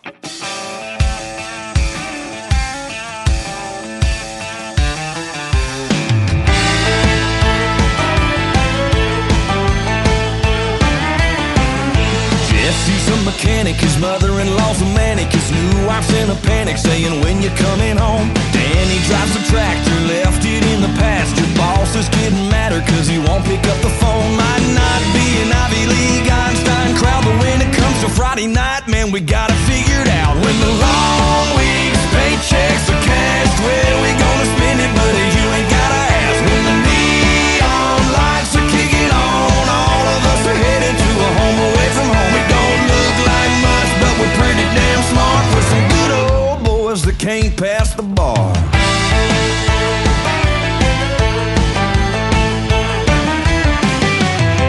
He's 12.83 13.07
a 13.07 13.17
mechanic, 13.23 13.75
his 13.75 13.97
mother-in-law's 13.99 14.81
a 14.81 14.89
manic. 14.91 15.31
His 15.31 15.51
new 15.51 15.87
wife's 15.87 16.11
in 16.13 16.29
a 16.29 16.35
panic, 16.43 16.77
saying 16.77 17.21
when 17.23 17.41
you're 17.41 17.55
coming 17.55 17.95
home? 17.95 18.27
Danny 18.51 18.99
drives 19.07 19.35
a 19.39 19.43
tractor, 19.47 19.95
left 20.11 20.43
it 20.43 20.63
in 20.73 20.81
the 20.81 20.91
pasture. 20.99 21.47
Boss 21.55 21.95
is 21.95 22.09
getting 22.09 22.49
madder 22.49 22.81
cause 22.91 23.07
he 23.07 23.19
won't 23.19 23.45
pick 23.45 23.63
up 23.71 23.79
the 23.79 23.93
phone. 24.03 24.35
Might 24.35 24.65
not 24.75 25.01
be 25.15 25.27
an 25.43 25.49
Ivy 25.51 25.83
League 25.87 26.27
Einstein 26.27 26.95
crowd 26.99 27.23
But 27.23 27.39
when 27.39 27.61
it 27.61 27.71
comes 27.71 27.97
to 28.03 28.09
Friday 28.09 28.47
night, 28.47 28.87
man, 28.87 29.11
we 29.11 29.21
got 29.21 29.49
it 29.49 29.59
figured 29.63 30.07
out. 30.07 30.35
When 30.43 30.57
the 30.59 30.73
long 30.83 31.45
weeks, 31.55 32.03
paychecks 32.11 32.85
are 32.91 33.01
cashed, 33.07 33.57
where 33.63 33.95
we 34.03 34.09
gonna 34.19 34.47
spend 34.59 34.79
it, 34.83 34.91
buddy? 34.95 35.22
ain't 47.43 47.57
past 47.57 47.97
the 47.97 48.03
bar. 48.03 48.53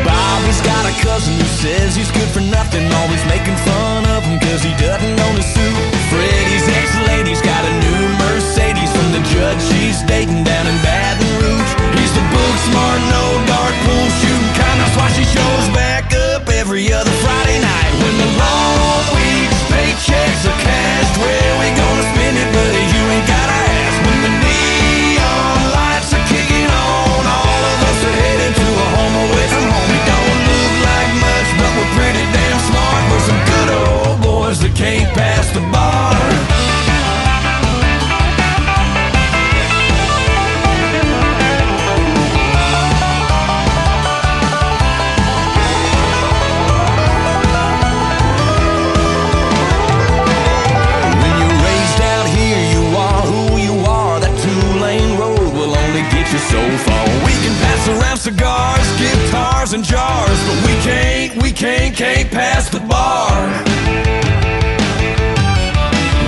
Bobby's 0.04 0.60
got 0.62 0.84
a 0.86 0.94
cousin 1.02 1.34
who 1.34 1.48
says 1.62 1.94
he's 1.94 2.10
good 2.10 2.28
for 2.34 2.40
nothing, 2.40 2.84
always 3.00 3.24
making 3.26 3.56
fun 3.68 4.06
of 4.16 4.24
him 4.24 4.40
cause 4.40 4.62
he 4.62 4.72
doesn't 4.82 5.20
own 5.26 5.36
a 5.38 5.42
suit. 5.42 5.76
Freddy's 6.10 6.66
ex-lady's 6.68 7.42
got 7.42 7.62
a 7.64 7.72
new 7.84 8.02
Mercedes 8.24 8.90
from 8.96 9.12
the 9.12 9.22
judge 9.34 9.60
she's 9.70 10.02
dating 10.02 10.42
down 10.44 10.66
in 10.66 10.76
Baton 10.82 10.93
jars, 59.94 60.40
but 60.50 60.58
we 60.66 60.74
can't, 60.82 61.30
we 61.42 61.50
can't, 61.52 61.94
can't 61.94 62.28
pass 62.34 62.66
the 62.68 62.82
bar. 62.90 63.30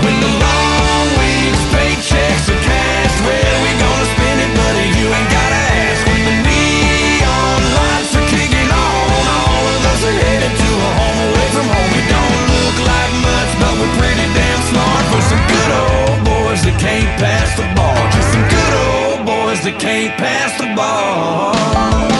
When 0.05 0.17
the 0.23 0.33
long 0.47 1.07
weeks, 1.19 1.62
paychecks 1.75 2.47
are 2.47 2.62
cashed, 2.62 3.21
we 3.27 3.71
gonna 3.83 4.09
spend 4.14 4.39
it, 4.47 4.53
buddy, 4.55 4.87
you 4.99 5.07
ain't 5.11 5.31
gotta 5.35 5.62
ask. 5.83 6.01
When 6.07 6.23
the 6.31 6.37
neon 6.47 7.61
lights 7.79 8.12
are 8.14 8.29
kicking 8.31 8.71
on, 8.71 9.23
all 9.35 9.64
of 9.75 9.83
us 9.91 10.01
are 10.09 10.19
headed 10.23 10.55
to 10.62 10.71
a 10.87 10.91
home 11.03 11.19
away 11.27 11.49
from 11.51 11.67
home. 11.75 11.95
Don't 12.14 12.43
look 12.55 12.79
like 12.87 13.12
much, 13.27 13.51
but 13.59 13.73
we're 13.83 13.95
pretty 13.99 14.27
damn 14.31 14.62
smart 14.71 15.05
for 15.11 15.23
some 15.27 15.43
good 15.51 15.71
old 15.83 16.19
boys 16.23 16.61
that 16.67 16.77
can't 16.79 17.12
pass 17.19 17.51
the 17.59 17.67
ball. 17.75 17.99
Just 18.14 18.31
some 18.31 18.47
good 18.47 18.75
old 18.87 19.21
boys 19.27 19.59
that 19.67 19.77
can't 19.83 20.14
pass 20.23 20.55
the 20.55 20.71
bar. 20.79 22.16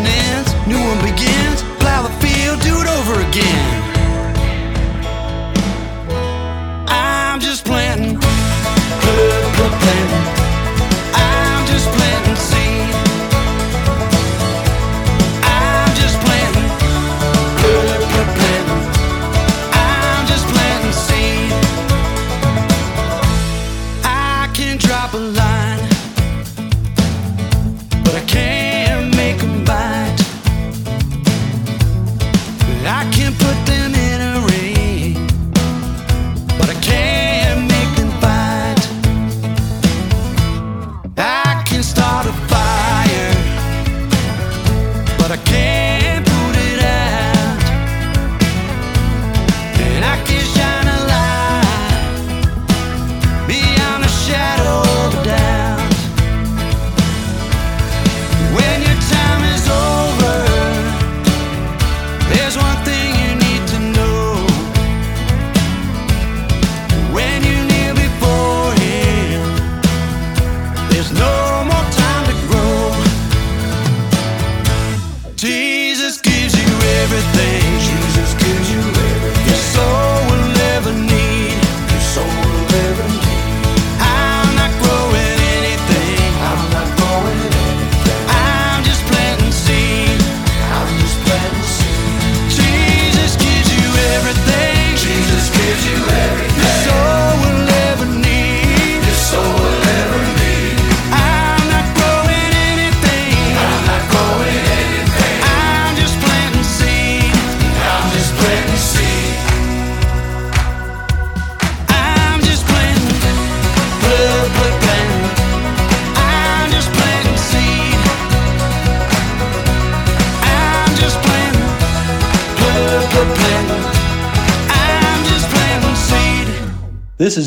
listening. 0.00 0.53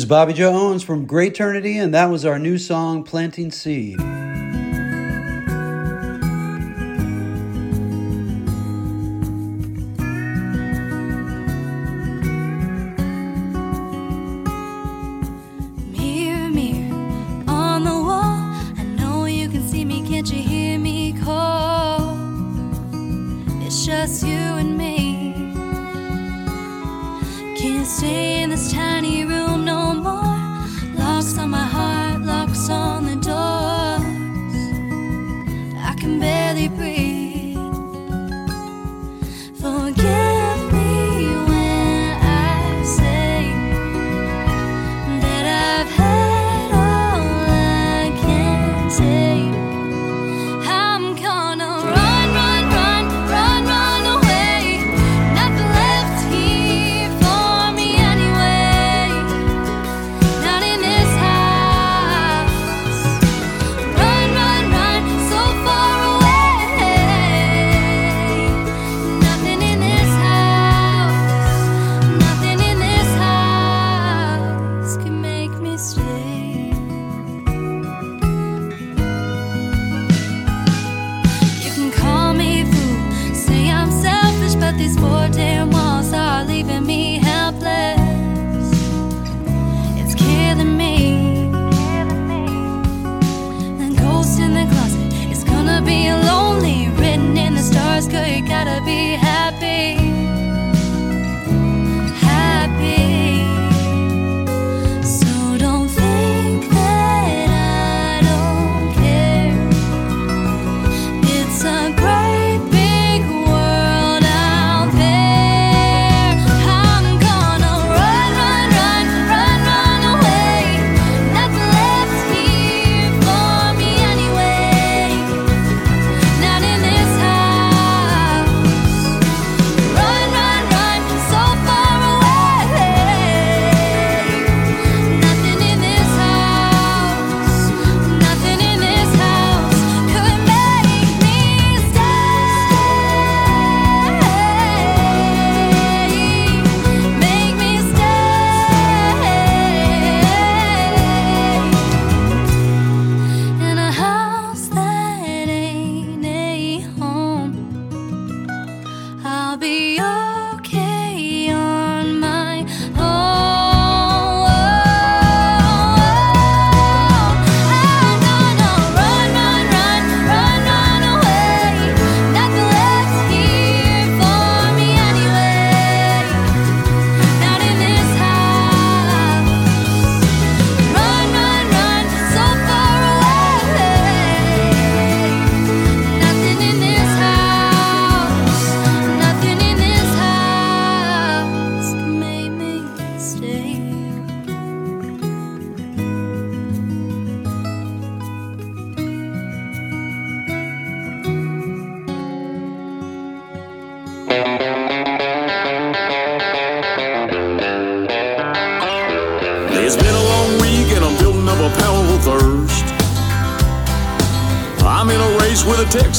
Bobby 0.08 0.32
Joe 0.32 0.54
Owens 0.54 0.82
from 0.82 1.06
Greaternity, 1.06 1.74
and 1.74 1.92
that 1.92 2.06
was 2.06 2.24
our 2.24 2.38
new 2.38 2.56
song, 2.56 3.04
Planting 3.04 3.52
Seed. 3.52 4.00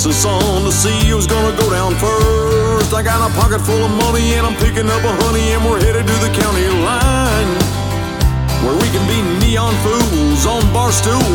races 0.10 0.26
on 0.26 0.64
to 0.64 0.72
see 0.72 1.10
who's 1.10 1.28
gonna 1.28 1.56
go 1.58 1.70
down 1.70 1.94
first. 1.96 2.94
I 2.94 3.02
got 3.04 3.30
a 3.30 3.34
pocket 3.36 3.60
full 3.62 3.84
of 3.84 3.92
money 3.92 4.34
and 4.34 4.46
I'm 4.46 4.56
picking 4.56 4.88
up 4.90 5.04
a 5.04 5.14
honey 5.24 5.54
and 5.54 5.64
we're 5.66 5.80
headed 5.80 6.08
to 6.08 6.14
the 6.26 6.32
county 6.34 6.68
line 6.82 7.52
where 8.64 8.76
we 8.76 8.90
can 8.90 9.06
be 9.08 9.22
neon 9.46 9.74
fools 9.86 10.46
on 10.46 10.62
bar 10.74 10.92
stools 10.92 11.29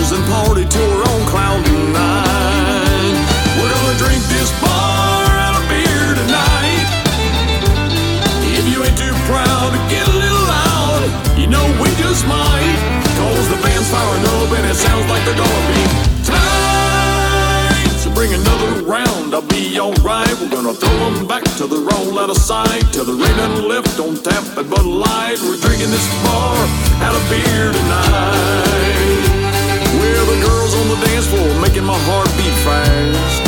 right. 25.25 25.41
We're 25.41 25.57
drinking 25.57 25.91
this 25.91 26.07
bar 26.25 26.57
out 27.01 27.15
of 27.17 27.25
beer 27.33 27.73
tonight. 27.73 29.25
We're 29.97 30.27
the 30.29 30.39
girls 30.45 30.73
on 30.77 30.87
the 30.93 30.99
dance 31.07 31.27
floor 31.29 31.49
making 31.61 31.85
my 31.85 31.99
heart 32.09 32.29
beat 32.37 32.57
fast. 32.67 33.45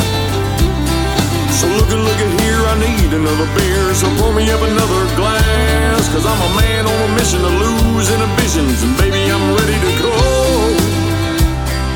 So 1.57 1.65
look 1.77 1.89
at, 1.89 1.97
look 1.97 2.19
at 2.21 2.31
here, 2.41 2.61
I 2.73 2.75
need 2.81 3.11
another 3.13 3.47
beer. 3.57 3.93
So 3.93 4.05
pour 4.17 4.33
me 4.33 4.49
up 4.49 4.61
another 4.61 5.03
glass. 5.17 6.01
Cause 6.13 6.25
I'm 6.25 6.41
a 6.49 6.51
man 6.61 6.85
on 6.85 6.97
a 7.09 7.11
mission 7.17 7.41
to 7.41 7.51
lose 7.65 8.09
inhibitions. 8.09 8.81
And 8.83 8.93
baby, 8.97 9.21
I'm 9.29 9.45
ready 9.57 9.77
to 9.77 9.91
go. 10.01 10.13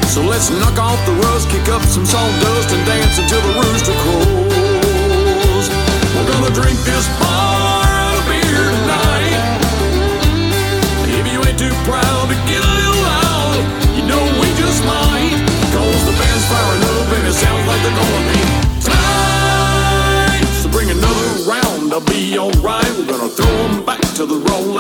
So 0.09 0.21
let's 0.21 0.49
knock 0.49 0.77
off 0.77 0.99
the 1.05 1.15
rust, 1.23 1.49
kick 1.49 1.69
up 1.69 1.82
some 1.84 2.05
salt 2.05 2.34
dust, 2.41 2.69
and 2.73 2.86
dance 2.86 3.17
until 3.17 3.41
the 3.41 3.53
rooster 3.59 3.95
crows. 4.03 4.40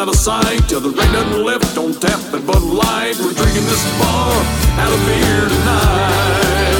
out 0.01 0.09
of 0.09 0.15
sight 0.15 0.67
till 0.67 0.81
the 0.81 0.89
rain 0.89 1.13
doesn't 1.13 1.45
lift. 1.45 1.75
Don't 1.75 1.93
tap 2.01 2.19
that 2.31 2.43
Bud 2.47 2.63
Light. 2.63 3.13
We're 3.19 3.33
drinking 3.33 3.65
this 3.69 3.83
bar 3.99 4.33
out 4.81 4.91
of 4.91 4.99
beer 5.05 5.47
tonight. 5.47 6.70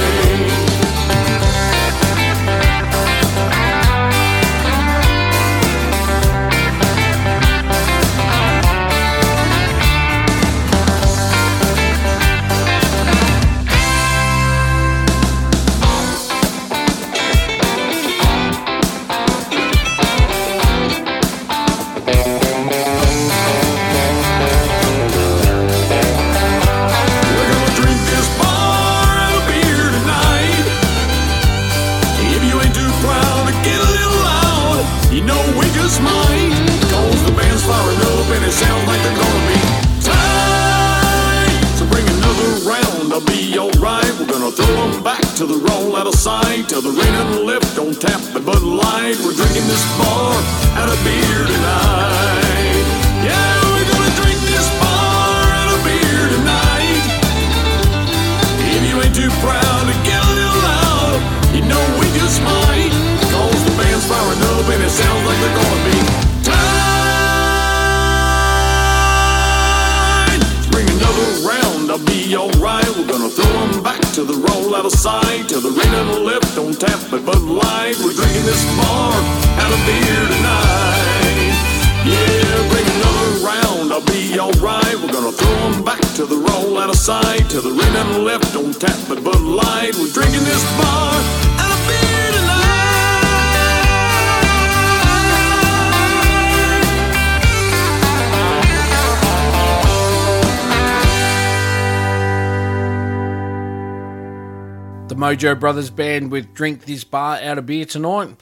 Mojo 105.31 105.57
Brothers 105.57 105.89
Band 105.89 106.29
with 106.29 106.53
Drink 106.53 106.83
This 106.83 107.05
Bar 107.05 107.39
Out 107.41 107.57
of 107.57 107.65
Beer 107.65 107.85
tonight. 107.85 108.35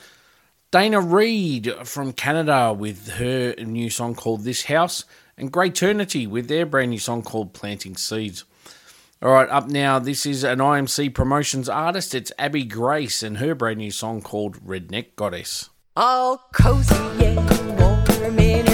Dayna 0.72 1.00
Reid 1.00 1.72
from 1.88 2.14
Canada 2.14 2.74
with 2.74 3.10
her 3.10 3.54
new 3.60 3.92
song 3.92 4.16
called 4.16 4.44
This 4.44 4.64
House, 4.64 5.06
and 5.38 5.54
Greaternity 5.54 6.28
with 6.28 6.48
their 6.48 6.66
brand 6.66 6.90
new 6.90 6.98
song 6.98 7.22
called 7.22 7.54
Planting 7.54 7.96
Seeds. 7.96 8.44
All 9.22 9.30
right, 9.30 9.48
up 9.50 9.68
now, 9.68 10.00
this 10.00 10.26
is 10.26 10.44
an 10.44 10.58
IMC 10.58 11.14
Promotions 11.14 11.70
artist. 11.70 12.16
It's 12.16 12.32
Abby 12.40 12.64
Grace 12.64 13.22
and 13.22 13.38
her 13.38 13.54
brand 13.54 13.78
new 13.78 13.92
song 13.92 14.24
called 14.24 14.58
Redneck 14.66 15.16
Goddess. 15.16 15.70
All 15.96 16.38
cozy 16.54 16.96
and 17.24 17.80
warm 17.80 18.40
and 18.40 18.69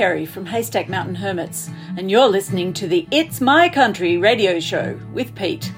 Kerry 0.00 0.24
from 0.24 0.46
Haystack 0.46 0.88
Mountain 0.88 1.16
Hermits, 1.16 1.68
and 1.98 2.10
you're 2.10 2.26
listening 2.26 2.72
to 2.72 2.88
the 2.88 3.06
It's 3.10 3.38
My 3.38 3.68
Country 3.68 4.16
radio 4.16 4.58
show 4.58 4.98
with 5.12 5.34
Pete. 5.34 5.74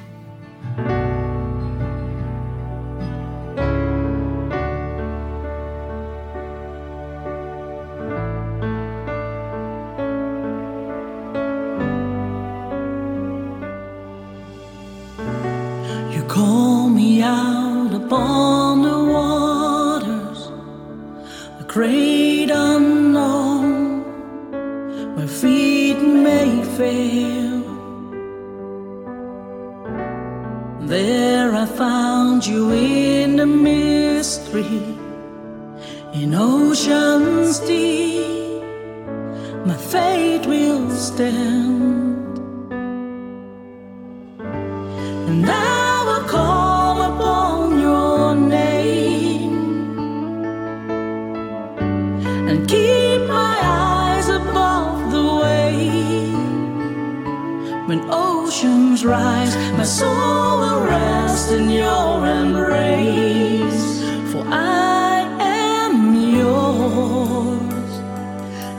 When 57.92 58.08
oceans 58.08 59.04
rise, 59.04 59.54
my 59.76 59.84
soul 59.84 60.60
will 60.60 60.80
rest 60.86 61.52
in 61.52 61.68
your 61.68 62.26
embrace. 62.26 64.00
For 64.32 64.42
I 64.48 65.28
am 65.38 66.14
yours, 66.38 67.92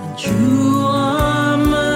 and 0.03 0.19
you 0.19 0.81
are 0.87 1.57
mine. 1.57 1.93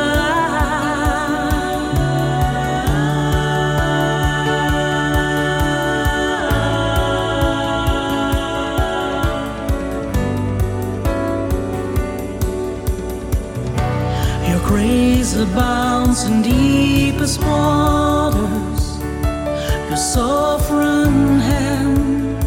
Your 14.48 14.62
grace 14.68 15.34
abounds 15.34 16.26
indeed 16.26 16.57
these 17.28 17.40
waters, 17.40 19.00
your 19.90 19.98
sovereign 19.98 21.40
hand 21.40 22.42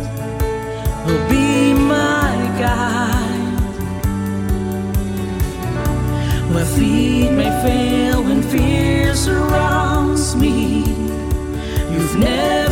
will 1.04 1.28
be 1.28 1.74
my 1.74 2.32
guide. 2.58 3.72
My 6.54 6.64
feet 6.64 7.30
may 7.30 7.50
fail 7.62 8.22
when 8.22 8.42
fear 8.42 9.14
surrounds 9.14 10.34
me. 10.34 10.84
You've 11.92 12.16
never 12.18 12.69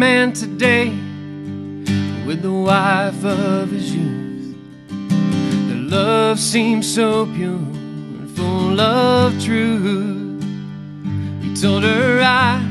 man 0.00 0.32
today 0.32 0.88
with 2.24 2.40
the 2.40 2.50
wife 2.50 3.22
of 3.22 3.70
his 3.70 3.94
youth. 3.94 4.56
The 4.88 5.74
love 5.74 6.38
seems 6.38 6.90
so 6.94 7.26
pure 7.26 7.50
and 7.50 8.30
full 8.34 8.80
of 8.80 9.38
truth. 9.44 10.42
He 11.42 11.54
told 11.54 11.82
her, 11.82 12.22
I, 12.22 12.64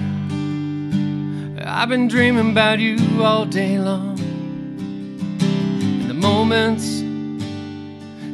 I've 1.64 1.90
been 1.90 2.08
dreaming 2.08 2.50
about 2.50 2.80
you 2.80 2.98
all 3.24 3.46
day 3.46 3.78
long. 3.78 4.18
And 5.40 6.10
the 6.10 6.16
moments 6.16 7.02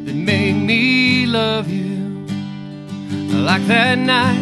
that 0.06 0.16
make 0.16 0.56
me 0.56 1.26
love 1.26 1.70
you, 1.70 2.26
like 3.44 3.68
that 3.68 3.98
night 3.98 4.40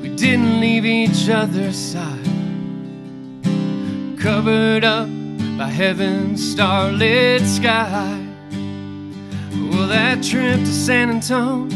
we 0.00 0.08
didn't 0.16 0.58
leave 0.58 0.86
each 0.86 1.28
other's 1.28 1.76
side. 1.76 2.25
Covered 4.26 4.82
up 4.82 5.08
by 5.56 5.68
heaven's 5.68 6.42
starlit 6.50 7.42
sky. 7.42 8.26
Well, 9.52 9.86
that 9.86 10.20
trip 10.20 10.58
to 10.58 10.66
San 10.66 11.10
Antonio, 11.10 11.70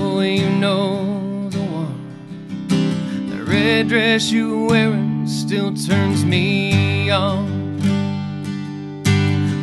oh, 0.00 0.20
you 0.20 0.50
know 0.50 1.48
the 1.50 1.60
one. 1.60 2.66
That 3.30 3.44
red 3.46 3.86
dress 3.86 4.32
you 4.32 4.48
were 4.50 4.66
wearing 4.66 5.28
still 5.28 5.72
turns 5.76 6.24
me 6.24 7.08
on. 7.08 7.78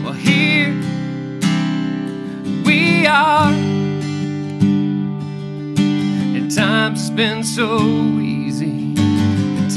Well, 0.05 0.13
here 0.13 0.73
we 2.65 3.05
are. 3.05 3.51
At 6.37 6.51
times 6.55 7.09
been 7.09 7.43
so 7.43 7.81
easy, 7.81 8.36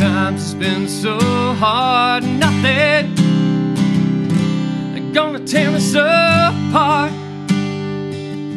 times 0.00 0.42
it's 0.42 0.54
been 0.54 0.88
so 0.88 1.18
hard. 1.56 2.24
Nothing 2.24 3.14
gonna 5.12 5.40
tear 5.40 5.68
us 5.70 5.92
apart. 5.92 7.12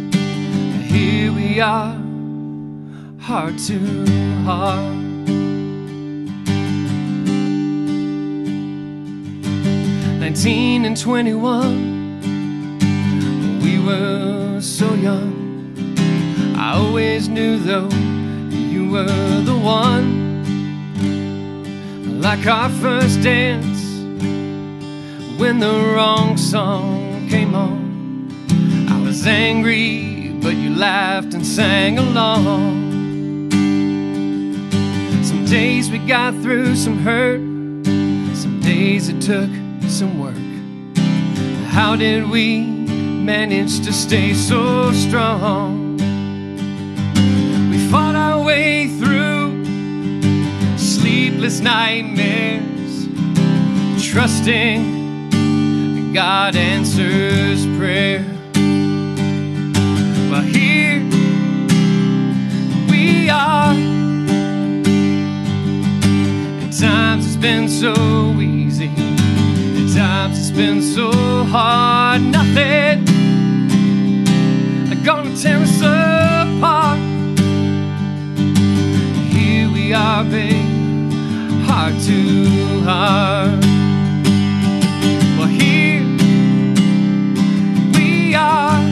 And 0.05 0.83
Here 0.85 1.33
we 1.33 1.59
are, 1.59 1.97
heart 3.19 3.57
to 3.67 3.77
heart. 4.45 4.95
Nineteen 10.21 10.85
and 10.85 10.95
twenty-one, 10.95 11.99
we 13.61 13.79
were 13.85 14.61
so 14.61 14.93
young. 14.93 15.33
I 16.57 16.75
always 16.75 17.27
knew 17.27 17.57
though 17.59 17.89
you 18.49 18.89
were 18.89 19.41
the 19.41 19.57
one. 19.57 20.22
Like 22.23 22.47
our 22.47 22.69
first 22.69 23.21
dance 23.21 23.83
when 25.37 25.59
the 25.59 25.93
wrong 25.93 26.37
song 26.37 27.27
came 27.27 27.53
on. 27.53 28.29
I 28.89 29.01
was 29.01 29.27
angry, 29.27 30.29
but 30.41 30.55
you 30.55 30.73
laughed 30.73 31.33
and 31.33 31.45
sang 31.45 31.99
along. 31.99 33.51
Some 35.21 35.43
days 35.43 35.91
we 35.91 35.97
got 35.97 36.33
through 36.35 36.77
some 36.77 36.97
hurt, 36.99 37.41
some 38.37 38.61
days 38.61 39.09
it 39.09 39.21
took 39.21 39.49
some 39.89 40.17
work. 40.17 40.37
How 41.73 41.97
did 41.97 42.29
we 42.29 42.61
manage 42.61 43.81
to 43.81 43.91
stay 43.91 44.33
so 44.33 44.93
strong? 44.93 45.97
We 47.69 47.77
fought 47.91 48.15
our 48.15 48.41
way 48.41 48.87
through 48.97 49.22
sleepless 51.43 51.59
nightmares, 51.59 53.07
trusting 54.01 55.29
that 55.29 56.11
God 56.13 56.55
answers 56.55 57.65
prayer. 57.77 58.23
Well, 60.31 60.41
here 60.41 61.01
we 62.89 63.29
are. 63.29 63.73
At 66.63 66.71
times 66.79 67.27
it's 67.27 67.35
been 67.35 67.67
so 67.67 67.93
easy, 68.39 68.87
at 68.87 69.93
times 69.93 70.39
it's 70.39 70.51
been 70.51 70.81
so 70.81 71.11
hard. 71.43 72.21
Nothing 72.21 73.03
gonna 75.03 75.35
tear 75.35 75.57
us 75.57 75.81
apart. 75.81 76.99
Here 79.33 79.69
we 79.69 79.93
are, 79.93 80.23
babe, 80.23 80.72
heart 81.75 81.99
to 82.03 82.81
heart. 82.83 83.65
Well, 85.37 85.47
here 85.47 86.03
we 87.95 88.35
are. 88.35 88.83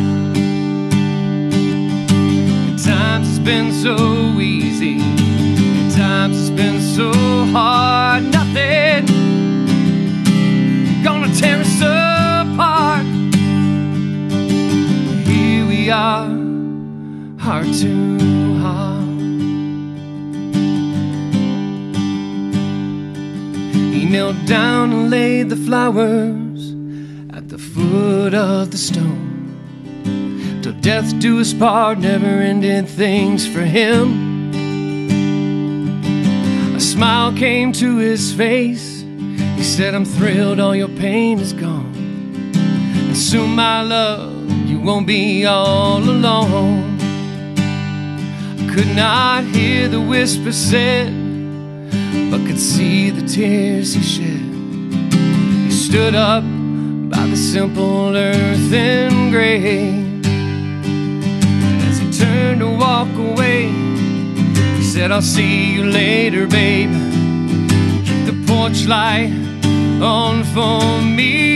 Times 2.83 3.29
it's 3.29 3.39
been 3.39 3.71
so 3.71 3.95
easy, 4.39 4.97
at 4.99 5.93
times 5.95 6.35
it's 6.41 6.49
been 6.49 6.81
so 6.81 7.13
hard. 7.53 8.23
Nothing 8.23 9.05
gonna 11.03 11.31
tear 11.35 11.59
us 11.59 11.81
apart. 11.81 13.05
Here 15.27 15.65
we 15.67 15.91
are, 15.91 16.29
heart 17.37 17.67
to 17.81 18.50
knelt 24.11 24.45
down 24.45 24.91
and 24.91 25.09
laid 25.09 25.49
the 25.49 25.55
flowers 25.55 26.71
at 27.33 27.47
the 27.47 27.57
foot 27.57 28.33
of 28.33 28.69
the 28.69 28.77
stone. 28.77 30.59
Till 30.61 30.73
death 30.81 31.17
do 31.19 31.39
us 31.39 31.53
part, 31.53 31.97
never 31.99 32.25
ended 32.25 32.89
things 32.89 33.47
for 33.47 33.61
him. 33.61 34.51
A 36.75 36.79
smile 36.79 37.31
came 37.31 37.71
to 37.73 37.97
his 37.97 38.33
face. 38.33 39.01
He 39.55 39.63
said, 39.63 39.95
I'm 39.95 40.03
thrilled 40.03 40.59
all 40.59 40.75
your 40.75 40.89
pain 40.89 41.39
is 41.39 41.53
gone. 41.53 41.93
And 42.53 43.15
soon, 43.15 43.51
my 43.51 43.81
love, 43.81 44.51
you 44.67 44.81
won't 44.81 45.07
be 45.07 45.45
all 45.45 45.99
alone. 45.99 46.97
I 48.59 48.73
could 48.75 48.93
not 48.93 49.45
hear 49.45 49.87
the 49.87 50.01
whisper 50.01 50.51
said, 50.51 51.20
but 52.29 52.45
could 52.45 52.59
see 52.59 53.09
the 53.09 53.25
tears 53.27 53.93
he 53.93 54.01
shed. 54.01 54.41
He 55.65 55.71
stood 55.71 56.15
up 56.15 56.43
by 57.09 57.25
the 57.27 57.35
simple 57.35 58.15
earthen 58.15 59.31
grave. 59.31 60.25
And 61.65 61.81
as 61.89 61.99
he 61.99 62.11
turned 62.11 62.59
to 62.61 62.69
walk 62.69 63.09
away, 63.17 63.67
he 64.77 64.83
said, 64.83 65.11
I'll 65.11 65.21
see 65.21 65.73
you 65.73 65.85
later, 65.85 66.47
babe. 66.47 66.91
Keep 68.05 68.25
the 68.29 68.43
porch 68.47 68.85
light 68.85 69.31
on 70.01 70.43
for 70.53 71.01
me. 71.01 71.50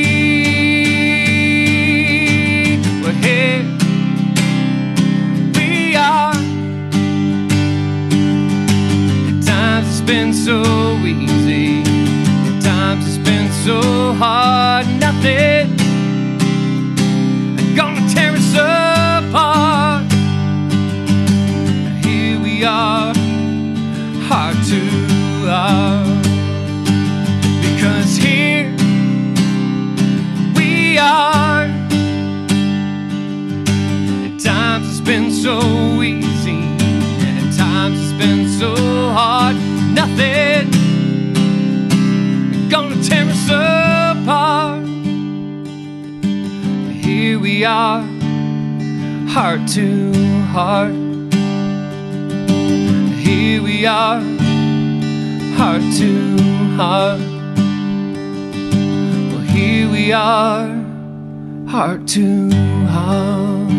Heart 49.35 49.67
to 49.67 50.13
heart. 50.53 50.93
Here 53.19 53.61
we 53.61 53.85
are, 53.85 54.21
heart 55.57 55.81
to 55.97 56.37
heart. 56.77 57.19
Well, 59.31 59.41
here 59.41 59.89
we 59.89 60.13
are, 60.13 60.69
heart 61.67 62.07
to 62.15 62.49
heart. 62.87 63.74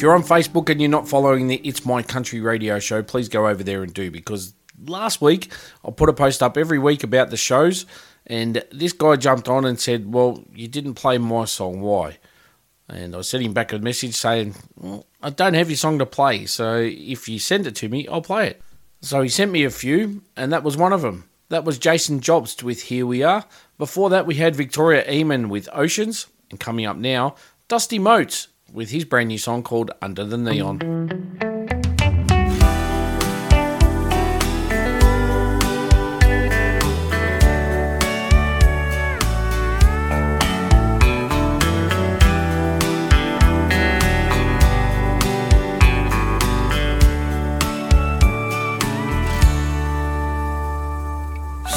If 0.00 0.04
you're 0.04 0.14
on 0.14 0.22
Facebook 0.22 0.70
and 0.70 0.80
you're 0.80 0.88
not 0.88 1.06
following 1.06 1.48
the 1.48 1.56
It's 1.56 1.84
My 1.84 2.02
Country 2.02 2.40
radio 2.40 2.78
show, 2.78 3.02
please 3.02 3.28
go 3.28 3.46
over 3.46 3.62
there 3.62 3.82
and 3.82 3.92
do 3.92 4.10
because 4.10 4.54
last 4.86 5.20
week 5.20 5.52
I 5.84 5.90
put 5.90 6.08
a 6.08 6.14
post 6.14 6.42
up 6.42 6.56
every 6.56 6.78
week 6.78 7.04
about 7.04 7.28
the 7.28 7.36
shows 7.36 7.84
And 8.26 8.64
this 8.72 8.94
guy 8.94 9.16
jumped 9.16 9.46
on 9.46 9.66
and 9.66 9.78
said, 9.78 10.10
Well, 10.10 10.42
you 10.54 10.68
didn't 10.68 10.94
play 10.94 11.18
my 11.18 11.44
song. 11.44 11.82
Why? 11.82 12.16
And 12.88 13.14
I 13.14 13.20
sent 13.20 13.44
him 13.44 13.52
back 13.52 13.74
a 13.74 13.78
message 13.78 14.14
saying, 14.14 14.54
well, 14.74 15.04
I 15.22 15.28
don't 15.28 15.52
have 15.52 15.68
your 15.68 15.76
song 15.76 15.98
to 15.98 16.06
play. 16.06 16.46
So 16.46 16.76
if 16.78 17.28
you 17.28 17.38
send 17.38 17.66
it 17.66 17.76
to 17.76 17.90
me, 17.90 18.08
I'll 18.08 18.22
play 18.22 18.46
it. 18.46 18.62
So 19.02 19.20
he 19.20 19.28
sent 19.28 19.52
me 19.52 19.64
a 19.64 19.70
few, 19.70 20.22
and 20.34 20.50
that 20.50 20.64
was 20.64 20.78
one 20.78 20.94
of 20.94 21.02
them. 21.02 21.28
That 21.50 21.66
was 21.66 21.78
Jason 21.78 22.20
Jobst 22.20 22.62
with 22.62 22.84
Here 22.84 23.04
We 23.04 23.22
Are. 23.22 23.44
Before 23.76 24.08
that, 24.08 24.24
we 24.24 24.36
had 24.36 24.56
Victoria 24.56 25.04
Eman 25.04 25.50
with 25.50 25.68
Oceans. 25.74 26.26
And 26.50 26.58
coming 26.58 26.86
up 26.86 26.96
now, 26.96 27.34
Dusty 27.68 27.98
Moats 27.98 28.48
with 28.72 28.90
his 28.90 29.04
brand 29.04 29.28
new 29.28 29.38
song 29.38 29.62
called 29.62 29.90
Under 30.00 30.24
the 30.24 30.38
Neon. 30.38 30.78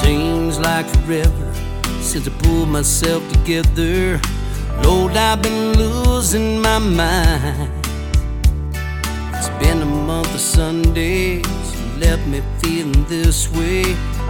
Seems 0.02 0.60
like 0.60 0.86
forever 1.06 1.54
since 2.02 2.28
I 2.28 2.32
pulled 2.44 2.70
myself 2.70 3.28
together. 3.32 4.20
Lord, 4.82 5.16
I've 5.16 5.42
been 5.42 5.78
losing 5.78 6.62
my 6.62 6.80
mind. 6.80 7.72
It's 9.36 9.50
been 9.60 9.82
a 9.82 9.86
month 9.86 10.34
of 10.34 10.42
Sundays, 10.42 11.46
left 12.00 12.26
me 12.28 12.42
feeling 12.60 13.06
this 13.06 13.52
way. 13.52 13.84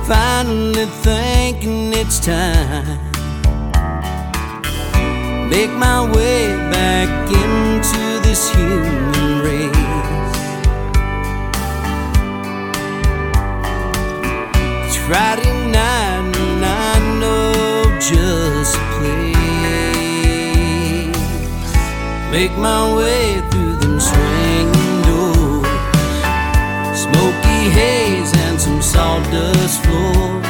Finally 0.08 0.86
thinking 1.02 1.94
it's 1.94 2.20
time. 2.20 3.12
Make 5.50 5.72
my 5.72 6.02
way 6.12 6.48
back 6.72 7.10
into 7.30 8.20
this 8.28 8.50
human 8.54 9.42
race. 9.42 9.72
It's 14.86 14.98
Friday 15.08 15.54
night 15.72 16.36
and 16.36 16.66
I 16.66 17.20
know 17.20 18.00
just 18.00 18.53
Make 22.34 22.58
my 22.58 22.92
way 22.96 23.42
through 23.52 23.76
them 23.76 24.00
swinging 24.00 25.02
doors. 25.04 25.68
Smoky 27.00 27.70
haze 27.70 28.34
and 28.36 28.60
some 28.60 28.82
sawdust 28.82 29.84
floor. 29.84 30.43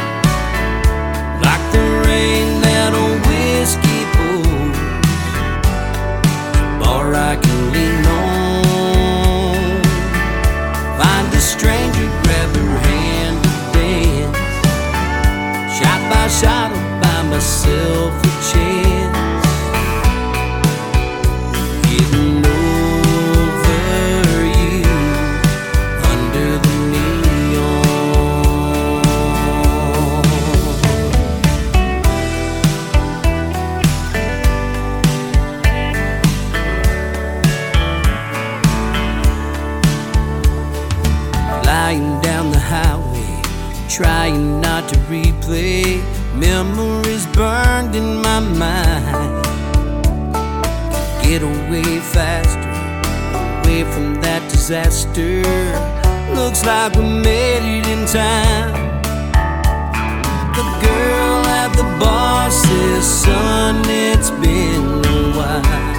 Trying 43.93 44.59
not 44.59 44.89
to 44.89 44.95
replay 45.01 46.01
memories 46.33 47.27
burned 47.27 47.93
in 47.95 48.23
my 48.23 48.39
mind. 48.39 49.45
Get 51.21 51.43
away 51.43 51.99
faster, 51.99 52.73
away 53.61 53.83
from 53.83 54.19
that 54.21 54.41
disaster. 54.49 55.43
Looks 56.33 56.65
like 56.65 56.95
we 56.95 57.03
made 57.03 57.61
it 57.77 57.85
in 57.85 58.07
time. 58.07 58.73
The 60.57 60.65
girl 60.81 61.45
at 61.61 61.71
the 61.77 61.83
bar 61.99 62.49
says, 62.49 63.05
Son, 63.05 63.83
it's 63.85 64.31
been 64.31 65.05
a 65.05 65.37
while. 65.37 65.92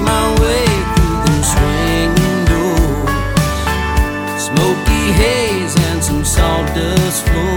My 0.00 0.24
way 0.40 0.64
through 0.94 1.18
them 1.24 1.40
swinging 1.52 2.40
doors. 2.50 3.12
Smoky 4.48 5.04
haze 5.20 5.74
and 5.90 6.02
some 6.02 6.24
sawdust 6.24 7.26
floor. 7.26 7.55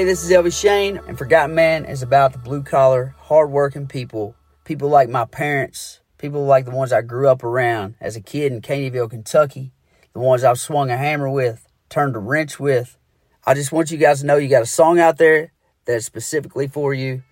everybody. 0.00 0.12
This 0.12 0.24
is 0.24 0.30
Elvie 0.30 0.60
Shane, 0.60 1.00
and 1.06 1.18
Forgotten 1.18 1.54
Man 1.54 1.84
is 1.84 2.02
about 2.02 2.32
the 2.32 2.38
blue 2.38 2.62
collar, 2.62 3.14
hardworking 3.18 3.86
people. 3.86 4.34
People 4.64 4.88
like 4.88 5.10
my 5.10 5.26
parents, 5.26 6.00
people 6.16 6.46
like 6.46 6.64
the 6.64 6.70
ones 6.70 6.90
I 6.90 7.02
grew 7.02 7.28
up 7.28 7.44
around 7.44 7.96
as 8.00 8.16
a 8.16 8.20
kid 8.20 8.50
in 8.50 8.62
Caneyville, 8.62 9.10
Kentucky, 9.10 9.72
the 10.14 10.20
ones 10.20 10.42
I've 10.42 10.58
swung 10.58 10.90
a 10.90 10.96
hammer 10.96 11.28
with, 11.28 11.66
turned 11.90 12.16
a 12.16 12.18
wrench 12.18 12.58
with. 12.58 12.96
I 13.44 13.52
just 13.52 13.72
want 13.72 13.90
you 13.90 13.98
guys 13.98 14.20
to 14.20 14.26
know 14.26 14.36
you 14.36 14.48
got 14.48 14.62
a 14.62 14.66
song 14.66 14.98
out 14.98 15.18
there 15.18 15.52
that's 15.84 16.06
specifically 16.06 16.66
for 16.66 16.94
you. 16.94 17.22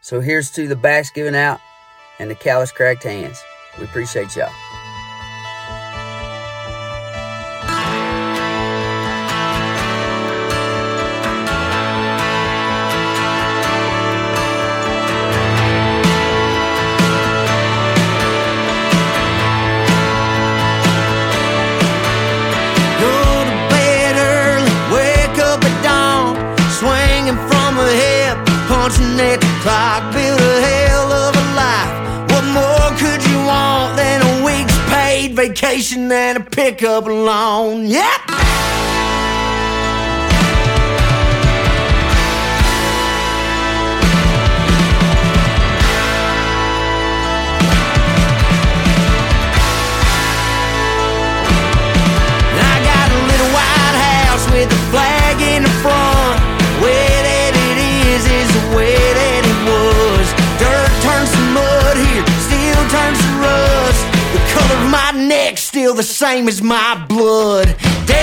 So 0.00 0.20
here's 0.20 0.50
to 0.52 0.68
the 0.68 0.76
backs 0.76 1.10
giving 1.10 1.34
out 1.34 1.60
and 2.20 2.30
the 2.30 2.36
callous 2.36 2.70
cracked 2.70 3.02
hands. 3.02 3.42
We 3.78 3.84
appreciate 3.84 4.36
y'all. 4.36 4.52
vacation 35.48 36.12
and 36.12 36.38
a 36.38 36.40
pickup 36.40 37.04
loan. 37.04 37.84
Yep. 37.86 38.20
with 54.50 54.70
a 54.70 54.76
flag 54.90 55.40
in 55.40 55.62
the 55.62 55.68
front. 55.80 56.11
name 66.34 66.48
is 66.48 66.62
my 66.62 67.04
blood. 67.08 67.76
Damn 68.06 68.21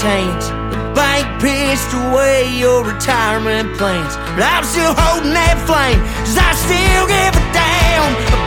The 0.00 0.92
bank 0.94 1.42
pitched 1.42 1.92
away 1.92 2.56
your 2.56 2.84
retirement 2.84 3.76
plans. 3.76 4.14
But 4.36 4.44
I'm 4.44 4.64
still 4.64 4.94
holding 4.94 5.34
that 5.34 5.58
flame, 5.66 5.98
cause 6.22 6.38
I 6.38 6.54
still 6.54 7.06
give 7.08 7.34
a 7.34 7.52
damn. 7.52 8.37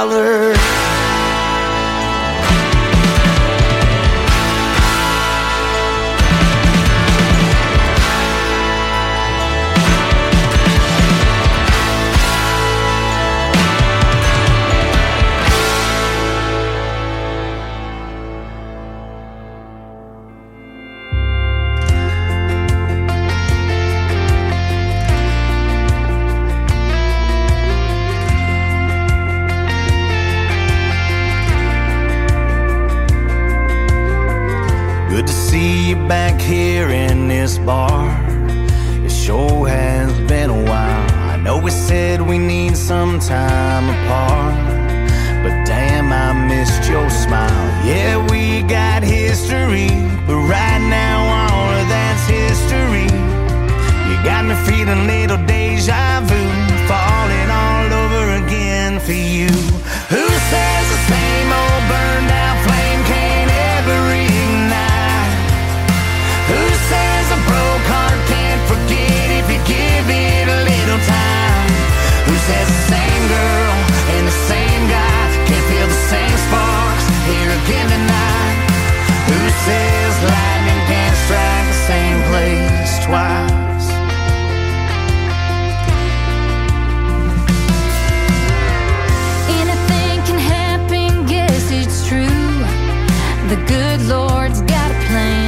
dollar. 0.00 0.79
the 93.50 93.56
good 93.66 94.00
Lord's 94.02 94.60
got 94.60 94.92
a 94.92 95.06
plan. 95.08 95.39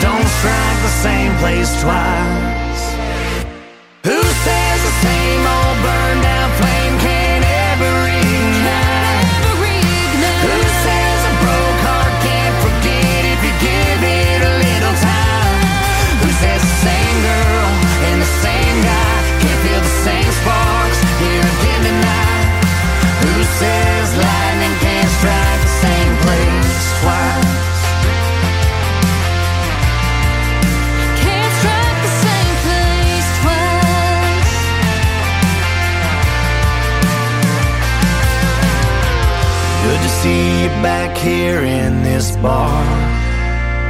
don't 0.00 0.26
strike 0.26 0.78
the 0.82 0.88
same 0.88 1.34
place 1.36 1.82
twice. 1.82 2.43
here 41.24 41.62
in 41.62 42.02
this 42.02 42.36
bar. 42.36 42.84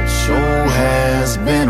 It 0.05 0.09
sure 0.23 0.65
has 0.69 1.37
been 1.37 1.69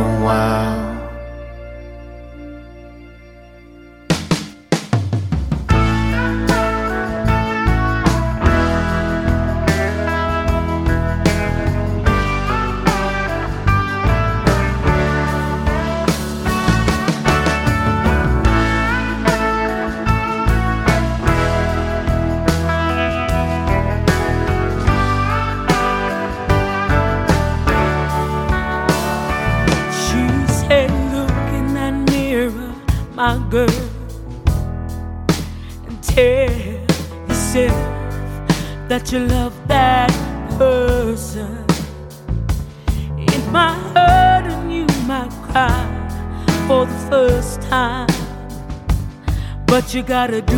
gotta 50.05 50.39
do 50.41 50.54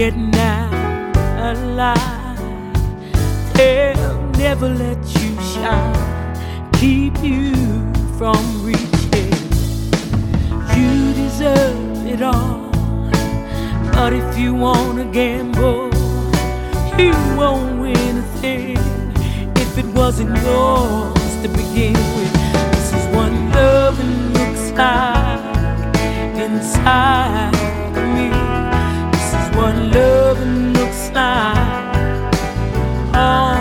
getting 0.00 0.34
out 0.36 1.14
alive. 1.52 2.74
They'll 3.52 4.22
never 4.38 4.66
let 4.66 4.96
you 5.20 5.38
shine, 5.52 6.72
keep 6.72 7.22
you 7.22 7.52
from 8.16 8.64
reaching. 8.64 9.34
You 10.74 11.12
deserve 11.12 12.06
it 12.06 12.22
all, 12.22 12.70
but 13.92 14.14
if 14.14 14.38
you 14.38 14.54
wanna 14.54 15.04
gamble, 15.04 15.90
you 16.98 17.12
won't 17.36 17.82
win 17.82 18.16
a 18.24 18.28
thing 18.40 18.78
if 19.56 19.76
it 19.76 19.88
wasn't 20.00 20.34
yours 20.46 21.32
to 21.42 21.48
begin 21.48 21.92
with. 22.16 22.32
This 22.72 22.94
is 22.94 23.04
what 23.14 23.32
loving 23.54 24.32
looks 24.32 24.70
like 24.78 25.94
inside 26.46 27.52
me 28.16 28.69
what 29.56 29.74
loving 29.94 30.72
looks 30.72 31.10
like. 31.12 32.34
Oh. 33.14 33.59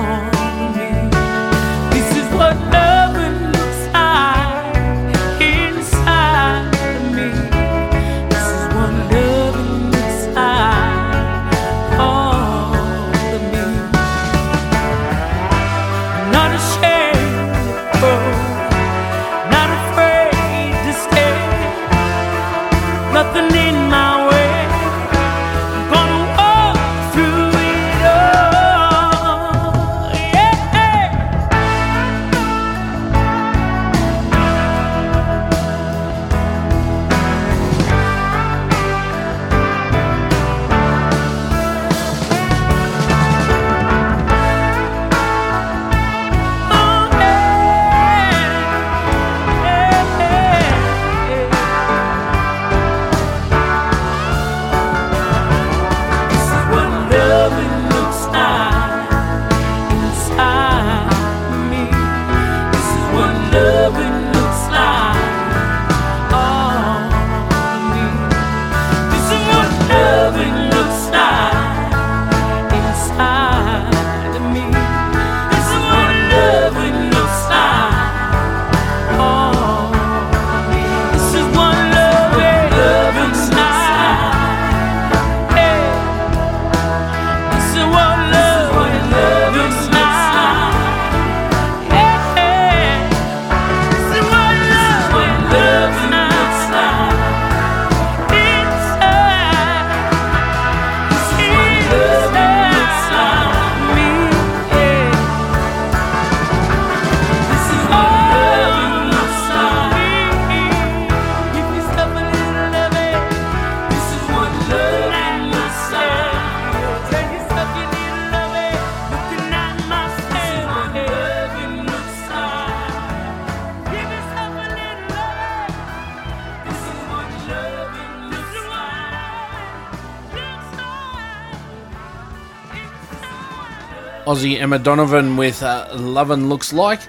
Aussie 134.40 134.57
Emma 134.57 134.80
Donovan 134.80 135.36
with 135.36 135.61
uh, 135.61 135.90
Lovin' 135.95 136.48
Looks 136.48 136.72
Like. 136.72 137.02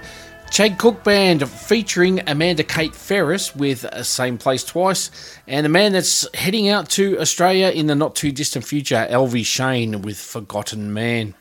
Chad 0.50 0.78
Cooke 0.78 1.04
Band 1.04 1.48
featuring 1.48 2.28
Amanda 2.28 2.64
Kate 2.64 2.92
Ferris 2.92 3.54
with 3.54 3.84
uh, 3.84 4.02
Same 4.02 4.36
Place 4.36 4.64
Twice. 4.64 5.38
And 5.46 5.64
a 5.64 5.68
man 5.68 5.92
that's 5.92 6.26
heading 6.34 6.68
out 6.68 6.88
to 6.90 7.20
Australia 7.20 7.68
in 7.68 7.86
the 7.86 7.94
not 7.94 8.16
too 8.16 8.32
distant 8.32 8.64
future, 8.64 9.06
Elvie 9.08 9.46
Shane 9.46 10.02
with 10.02 10.18
Forgotten 10.18 10.92
Man. 10.92 11.34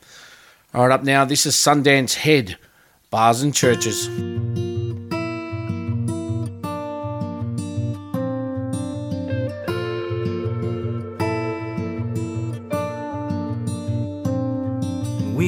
All 0.72 0.86
right, 0.86 0.94
up 0.94 1.02
now, 1.02 1.24
this 1.24 1.44
is 1.44 1.56
Sundance 1.56 2.14
Head, 2.14 2.56
Bars 3.10 3.42
and 3.42 3.52
Churches. 3.52 4.08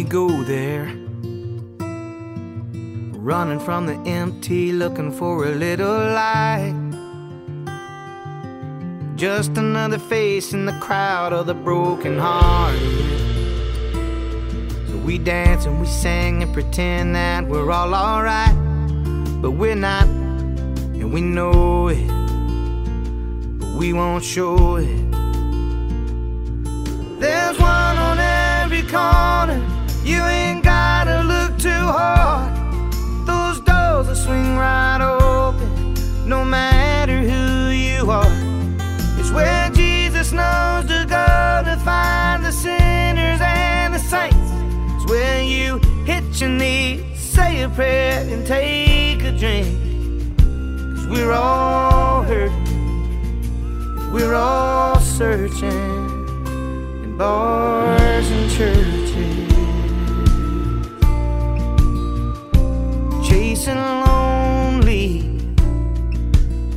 Go 0.08 0.42
there, 0.42 0.92
running 3.16 3.60
from 3.60 3.86
the 3.86 3.94
empty, 4.04 4.70
looking 4.70 5.10
for 5.10 5.46
a 5.46 5.50
little 5.54 5.86
light. 5.86 6.74
Just 9.16 9.56
another 9.56 9.98
face 9.98 10.52
in 10.52 10.66
the 10.66 10.78
crowd 10.80 11.32
of 11.32 11.46
the 11.46 11.54
broken 11.54 12.18
heart. 12.18 12.78
So 14.88 14.98
we 14.98 15.16
dance 15.16 15.64
and 15.64 15.80
we 15.80 15.86
sing 15.86 16.42
and 16.42 16.52
pretend 16.52 17.14
that 17.14 17.46
we're 17.46 17.70
all 17.70 17.94
alright, 17.94 18.54
but 19.40 19.52
we're 19.52 19.74
not, 19.74 20.04
and 20.04 21.10
we 21.10 21.22
know 21.22 21.88
it, 21.88 22.06
but 23.58 23.72
we 23.78 23.94
won't 23.94 24.24
show 24.24 24.76
it. 24.76 25.10
There's 27.18 27.58
one. 27.58 27.81
You 30.12 30.22
ain't 30.24 30.62
gotta 30.62 31.22
look 31.22 31.58
too 31.58 31.84
hard. 31.98 32.52
Those 33.26 33.60
doors 33.60 34.08
will 34.08 34.14
swing 34.14 34.56
right 34.58 35.00
open, 35.00 35.94
no 36.28 36.44
matter 36.44 37.18
who 37.30 37.70
you 37.70 38.10
are. 38.10 38.36
It's 39.18 39.30
where 39.30 39.70
Jesus 39.70 40.30
knows 40.32 40.84
to 40.92 41.06
go 41.08 41.62
to 41.64 41.74
find 41.82 42.44
the 42.44 42.52
sinners 42.52 43.40
and 43.40 43.94
the 43.94 43.98
saints. 43.98 44.50
It's 44.96 45.10
where 45.10 45.42
you 45.42 45.78
hit 46.04 46.24
your 46.42 46.50
knees, 46.50 47.18
say 47.18 47.62
a 47.62 47.70
prayer, 47.70 48.20
and 48.28 48.46
take 48.46 49.22
a 49.24 49.32
drink. 49.32 49.66
Cause 50.94 51.06
we're 51.06 51.32
all 51.32 52.22
hurting, 52.22 54.12
we're 54.12 54.34
all 54.34 55.00
searching 55.00 55.72
in 57.04 57.16
bars 57.16 58.30
and 58.30 58.50
churches. 58.50 59.01
Chasing 63.62 63.76
lonely, 63.76 65.20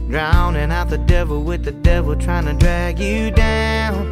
drowning 0.07 0.71
out 0.71 0.87
the 0.89 0.99
devil 0.99 1.41
with 1.43 1.63
the 1.63 1.71
devil 1.71 2.15
trying 2.15 2.45
to 2.45 2.53
drag 2.53 2.99
you 2.99 3.31
down. 3.31 4.11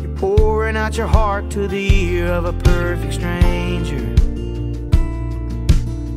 You're 0.00 0.16
pouring 0.16 0.76
out 0.76 0.96
your 0.96 1.06
heart 1.06 1.50
to 1.50 1.68
the 1.68 1.94
ear 1.94 2.26
of 2.26 2.46
a 2.46 2.52
perfect 2.52 3.14
stranger. 3.14 4.02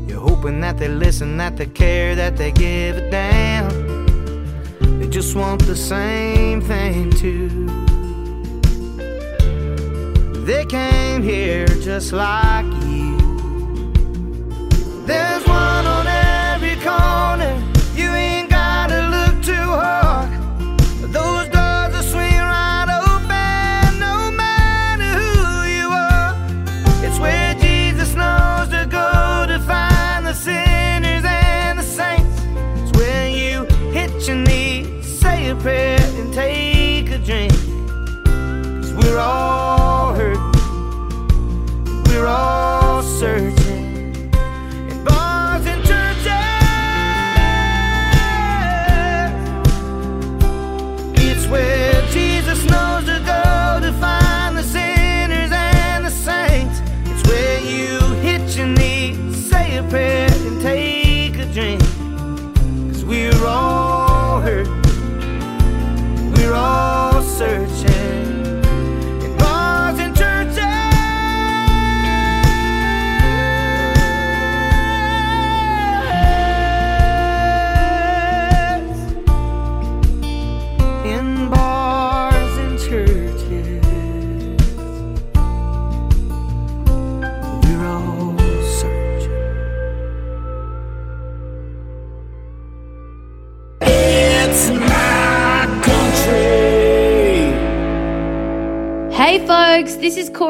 You're 0.08 0.20
hoping 0.20 0.62
that 0.62 0.78
they 0.80 0.88
listen, 0.88 1.38
that 1.38 1.58
they 1.58 1.68
care, 1.68 2.16
that 2.16 2.36
they 2.36 2.52
give 2.52 2.98
a 2.98 3.10
damn. 3.12 3.70
They 5.00 5.08
just 5.08 5.36
want 5.36 5.62
the 5.68 5.76
same 5.76 6.62
thing 6.62 7.12
too. 7.12 7.68
They 10.44 10.66
came 10.66 11.22
here 11.22 11.68
just 11.68 12.14
like 12.14 12.66
you. 12.66 12.85
There's 15.06 15.46
one 15.46 15.95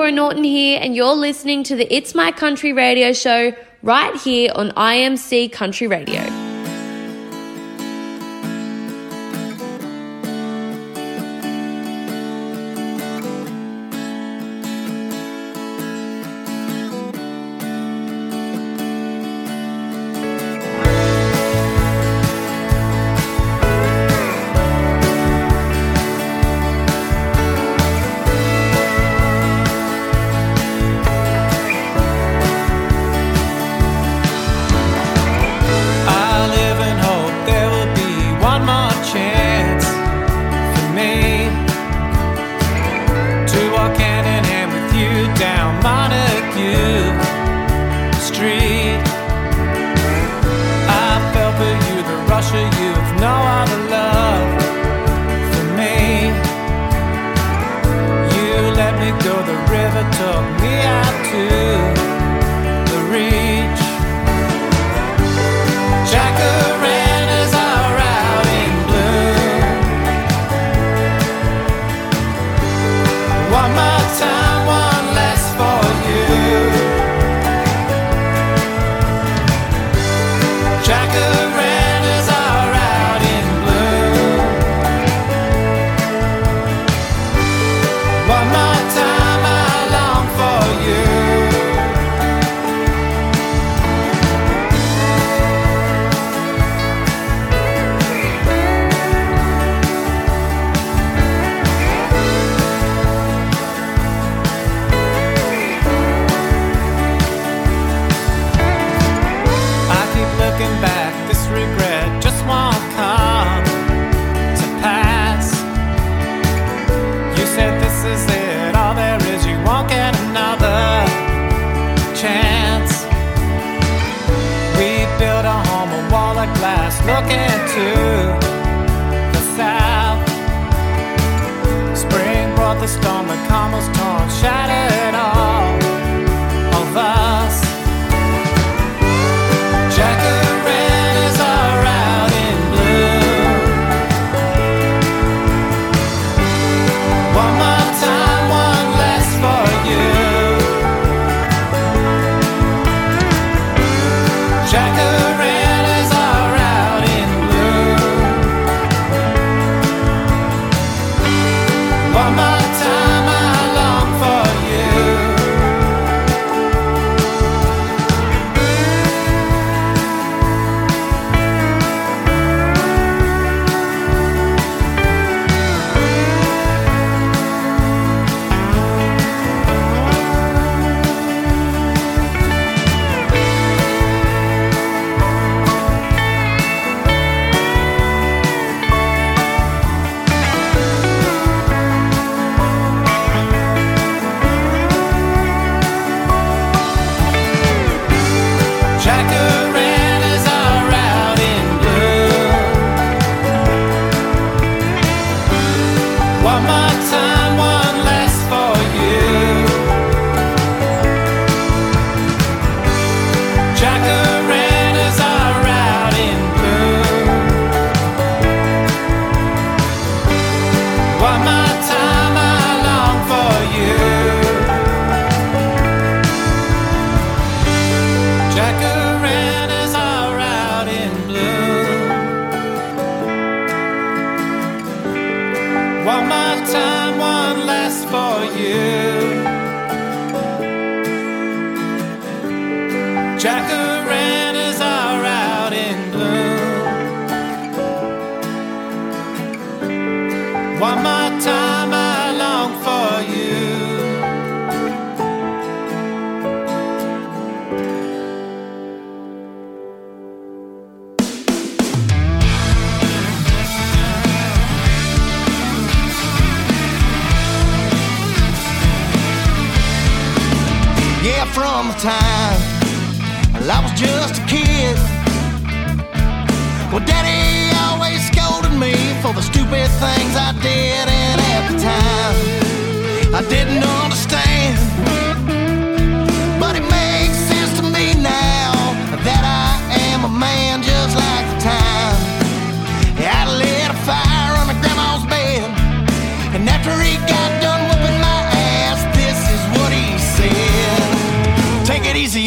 Cora 0.06 0.14
Norton 0.14 0.44
here, 0.44 0.80
and 0.84 0.96
you're 0.96 1.16
listening 1.16 1.64
to 1.64 1.76
the 1.76 1.92
It's 1.92 2.14
My 2.14 2.32
Country 2.32 2.74
radio 2.74 3.12
show 3.12 3.56
right 3.82 4.16
here 4.18 4.52
on 4.54 4.70
IMC 4.70 5.52
Country 5.52 5.88
Radio. 5.88 6.35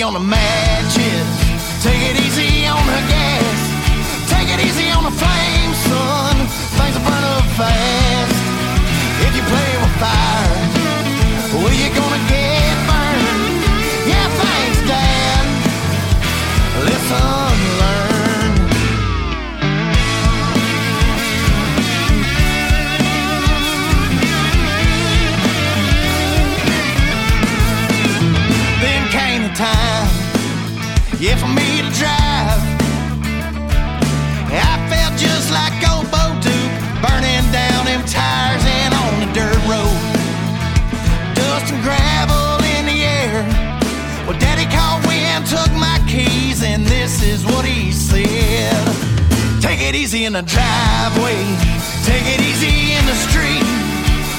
on 0.02 0.12
the 0.12 0.20
matches. 0.20 1.26
Take 1.82 2.02
it 2.10 2.16
easy 2.24 2.66
on 2.66 2.84
the 2.86 3.00
gas. 3.10 3.58
Take 4.30 4.48
it 4.48 4.60
easy 4.64 4.90
on 4.90 5.02
the 5.02 5.10
flame, 5.10 5.72
son. 5.88 6.36
Things 6.78 6.96
are 6.96 7.04
burn 7.08 7.24
up 7.24 7.44
fast. 7.58 8.36
If 9.26 9.34
you 9.34 9.42
play 9.42 9.70
with 9.82 9.94
fire, 9.98 10.54
well, 11.54 11.74
you're 11.74 11.96
gonna 11.98 12.22
get 12.28 12.76
burned. 12.86 13.62
Yeah, 14.06 14.28
thanks, 14.42 14.80
Dad. 14.86 15.46
Listen. 16.84 17.37
easy 50.08 50.24
in 50.24 50.32
the 50.32 50.40
driveway. 50.40 51.36
Take 52.02 52.24
it 52.24 52.40
easy 52.40 52.96
in 52.96 53.04
the 53.04 53.12
street. 53.28 53.60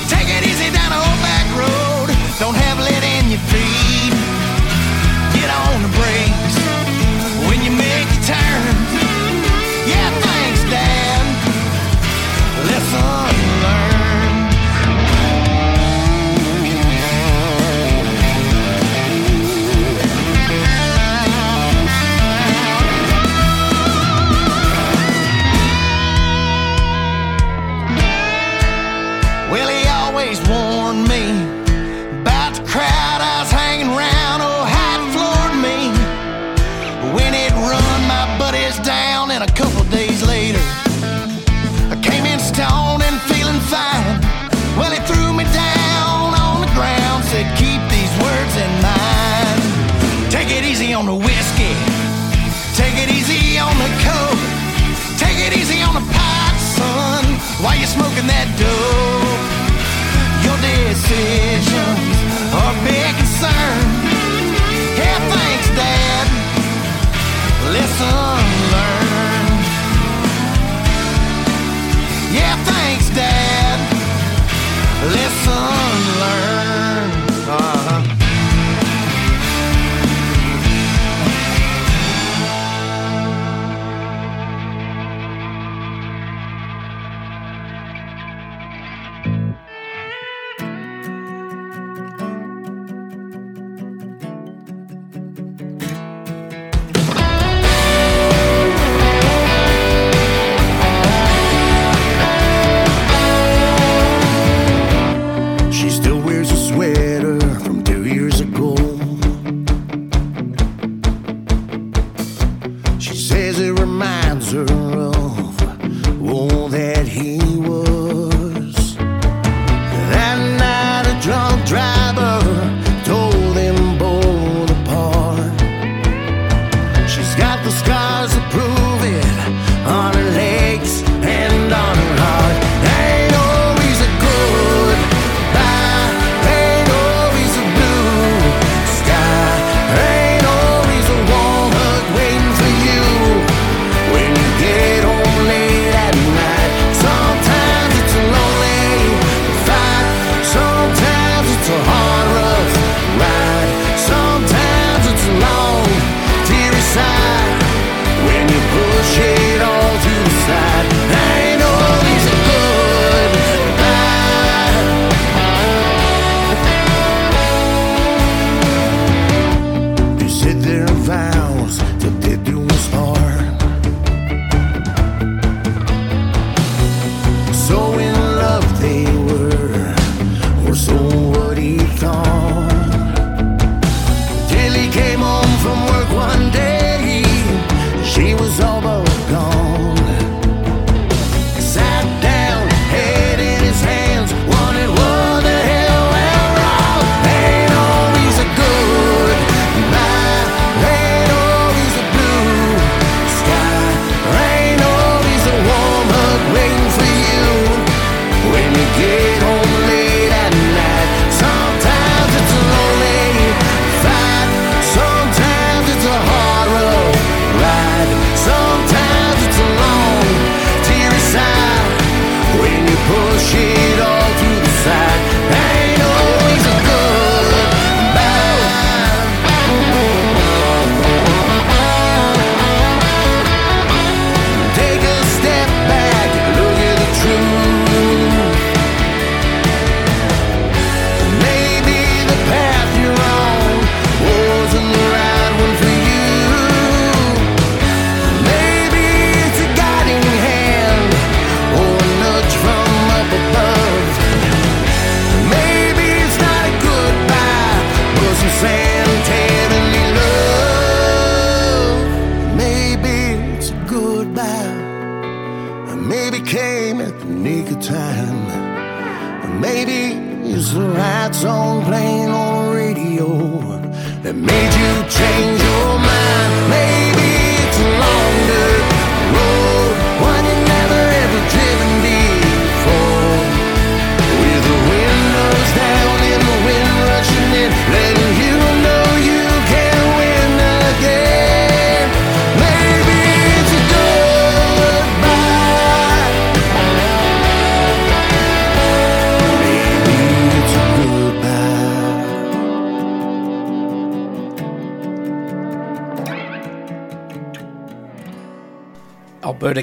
Take 0.10 0.26
it 0.26 0.42
easy 0.50 0.74
down 0.74 0.92
a 0.92 0.98
old 0.98 1.20
back 1.22 1.46
road. 1.54 2.10
Don't 2.40 2.58
have 2.58 2.80
lead 2.80 3.04
in 3.06 3.30
your 3.30 3.44
feet. 3.54 4.14
Get 5.38 5.50
on 5.54 5.84
the 5.84 5.92
brake. 5.94 6.49
sin 61.10 61.59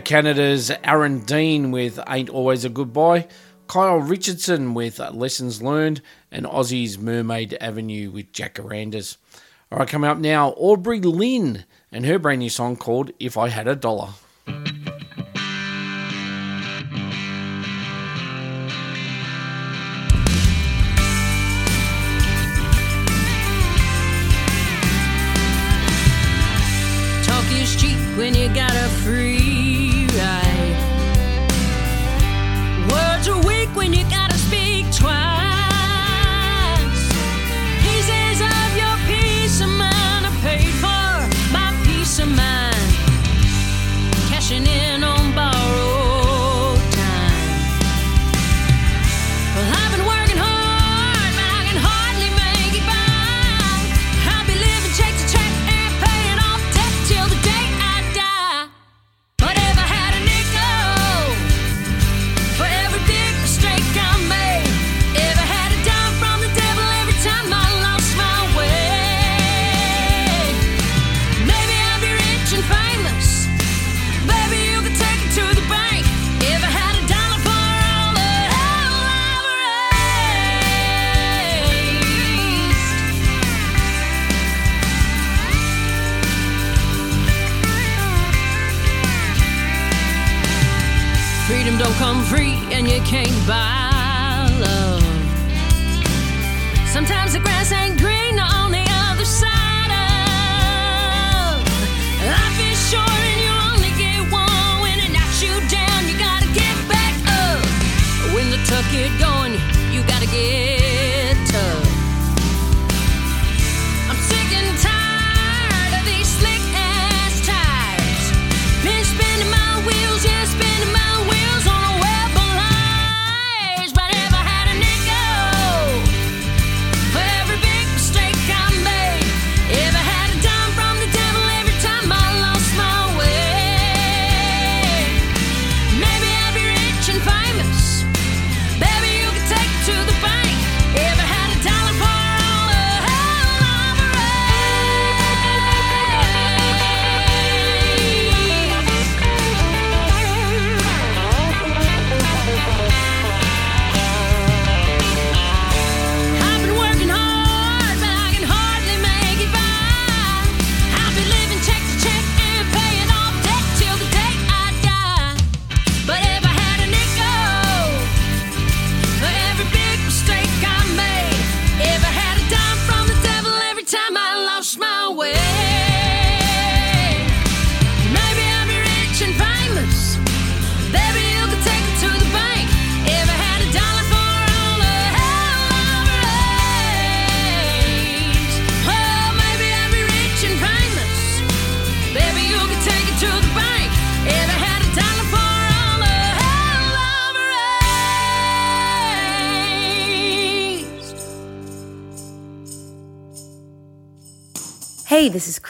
Canada's 0.07 0.71
Aaron 0.85 1.25
Dean 1.25 1.73
with 1.73 1.99
Ain't 2.09 2.31
Always 2.31 2.65
a 2.65 2.69
Goodbye, 2.69 3.27
Kyle 3.67 3.97
Richardson 3.97 4.73
with 4.73 5.01
Lessons 5.01 5.61
Learned, 5.61 6.01
and 6.31 6.47
Aussie's 6.47 6.97
Mermaid 6.97 7.59
Avenue 7.61 8.13
with 8.13 8.31
Jacarandas. 8.31 9.17
All 9.73 9.81
right, 9.81 9.89
coming 9.89 10.09
up 10.09 10.19
now, 10.19 10.51
Aubrey 10.51 11.01
Lynn 11.01 11.65
and 11.91 12.07
her 12.07 12.21
brand 12.21 12.39
new 12.39 12.51
song 12.51 12.77
called 12.77 13.11
If 13.19 13.37
I 13.37 13.49
Had 13.49 13.67
a 13.67 13.75
Dollar. 13.75 14.11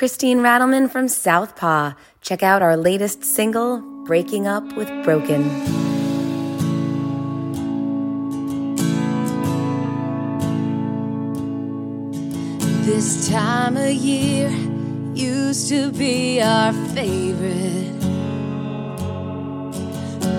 Christine 0.07 0.39
Rattleman 0.39 0.89
from 0.89 1.09
Southpaw. 1.09 1.95
Check 2.21 2.45
out 2.45 2.63
our 2.63 2.77
latest 2.77 3.25
single, 3.25 3.81
Breaking 4.05 4.47
Up 4.47 4.63
with 4.77 4.87
Broken. 5.03 5.43
This 12.85 13.29
time 13.29 13.77
of 13.77 13.91
year 13.91 14.49
used 15.13 15.69
to 15.71 15.91
be 15.91 16.41
our 16.41 16.73
favorite. 16.95 18.01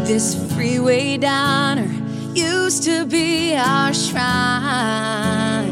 This 0.08 0.34
freeway 0.54 1.18
diner 1.18 1.94
used 2.34 2.84
to 2.84 3.06
be 3.06 3.54
our 3.54 3.94
shrine. 3.94 5.68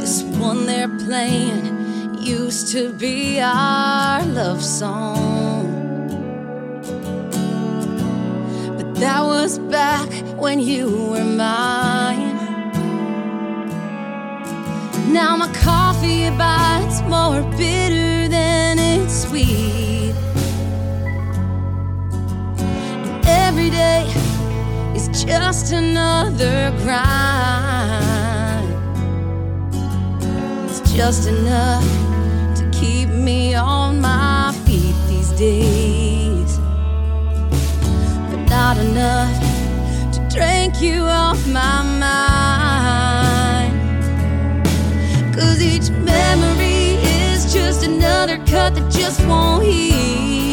This 0.00 0.22
one 0.22 0.64
they're 0.64 0.88
playing 0.88 1.81
used 2.22 2.68
to 2.68 2.92
be 2.92 3.40
our 3.40 4.24
love 4.26 4.62
song. 4.62 5.66
But 8.76 8.94
that 8.96 9.22
was 9.22 9.58
back 9.58 10.08
when 10.36 10.60
you 10.60 11.08
were 11.10 11.24
mine. 11.24 12.36
Now 15.12 15.36
my 15.36 15.52
coffee 15.52 16.30
bites 16.30 17.02
more 17.02 17.42
bitter 17.56 18.28
than 18.28 18.78
it's 18.78 19.24
sweet. 19.24 20.14
And 23.04 23.26
every 23.26 23.70
day 23.70 24.06
is 24.94 25.08
just 25.24 25.72
another 25.72 26.70
grind. 26.82 28.68
It's 30.70 30.80
just 30.92 31.26
enough 31.28 32.01
keep 32.82 33.08
me 33.10 33.54
on 33.54 34.00
my 34.00 34.52
feet 34.64 34.96
these 35.08 35.30
days. 35.38 36.58
But 38.28 38.42
not 38.56 38.76
enough 38.76 39.38
to 40.14 40.18
drink 40.36 40.82
you 40.82 41.02
off 41.04 41.40
my 41.46 41.82
mind. 42.06 43.74
Cause 45.32 45.62
each 45.62 45.90
memory 45.90 46.98
is 47.22 47.52
just 47.54 47.84
another 47.84 48.38
cut 48.46 48.74
that 48.74 48.90
just 48.90 49.24
won't 49.28 49.62
heal. 49.62 50.51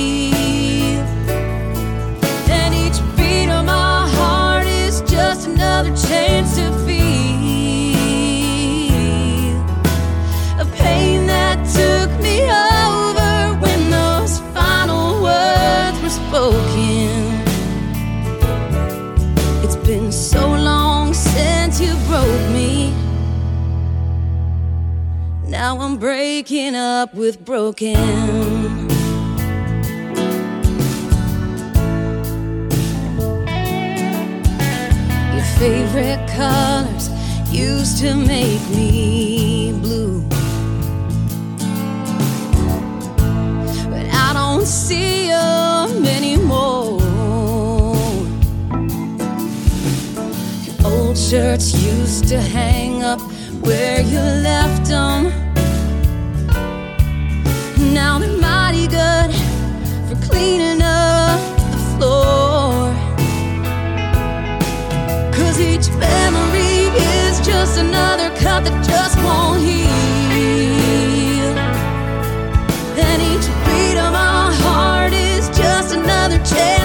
Breaking 25.99 26.75
up 26.75 27.13
with 27.13 27.43
broken. 27.43 27.97
Your 35.33 35.43
favorite 35.59 36.25
colors 36.29 37.09
used 37.51 37.99
to 37.99 38.15
make 38.15 38.61
me 38.69 39.73
blue. 39.81 40.21
But 43.89 44.05
I 44.13 44.31
don't 44.33 44.65
see 44.65 45.27
them 45.27 46.05
anymore. 46.05 47.01
Your 50.63 50.87
old 50.87 51.17
shirts 51.17 51.73
used 51.73 52.29
to 52.29 52.39
hang 52.39 53.03
up 53.03 53.19
where 53.61 54.01
you 54.01 54.19
left 54.19 54.87
them. 54.87 55.48
Now 57.93 58.19
they're 58.19 58.37
mighty 58.37 58.87
good 58.87 59.33
for 60.07 60.15
cleaning 60.27 60.81
up 60.81 61.39
the 61.71 61.77
floor. 61.97 62.93
Cause 65.33 65.59
each 65.59 65.89
memory 65.97 66.89
is 67.25 67.39
just 67.41 67.79
another 67.79 68.29
cut 68.37 68.63
that 68.65 68.85
just 68.85 69.17
won't 69.23 69.61
heal. 69.61 71.55
And 73.07 73.21
each 73.31 73.47
beat 73.65 73.97
of 73.97 74.13
my 74.13 74.53
heart 74.63 75.13
is 75.13 75.49
just 75.57 75.95
another 75.95 76.37
chance 76.45 76.78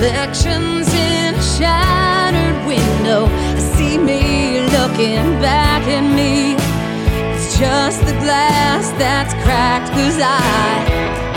reflections 0.00 0.88
in 0.94 1.34
a 1.34 1.42
shattered 1.42 2.66
window. 2.66 3.26
I 3.26 3.58
see 3.58 3.98
me 3.98 4.60
looking 4.60 5.38
back 5.42 5.82
at 5.86 6.00
me. 6.00 6.54
It's 7.34 7.58
just 7.58 8.00
the 8.06 8.12
glass 8.12 8.92
that's 8.92 9.34
cracked, 9.44 9.90
cause 9.90 10.18
I, 10.18 11.29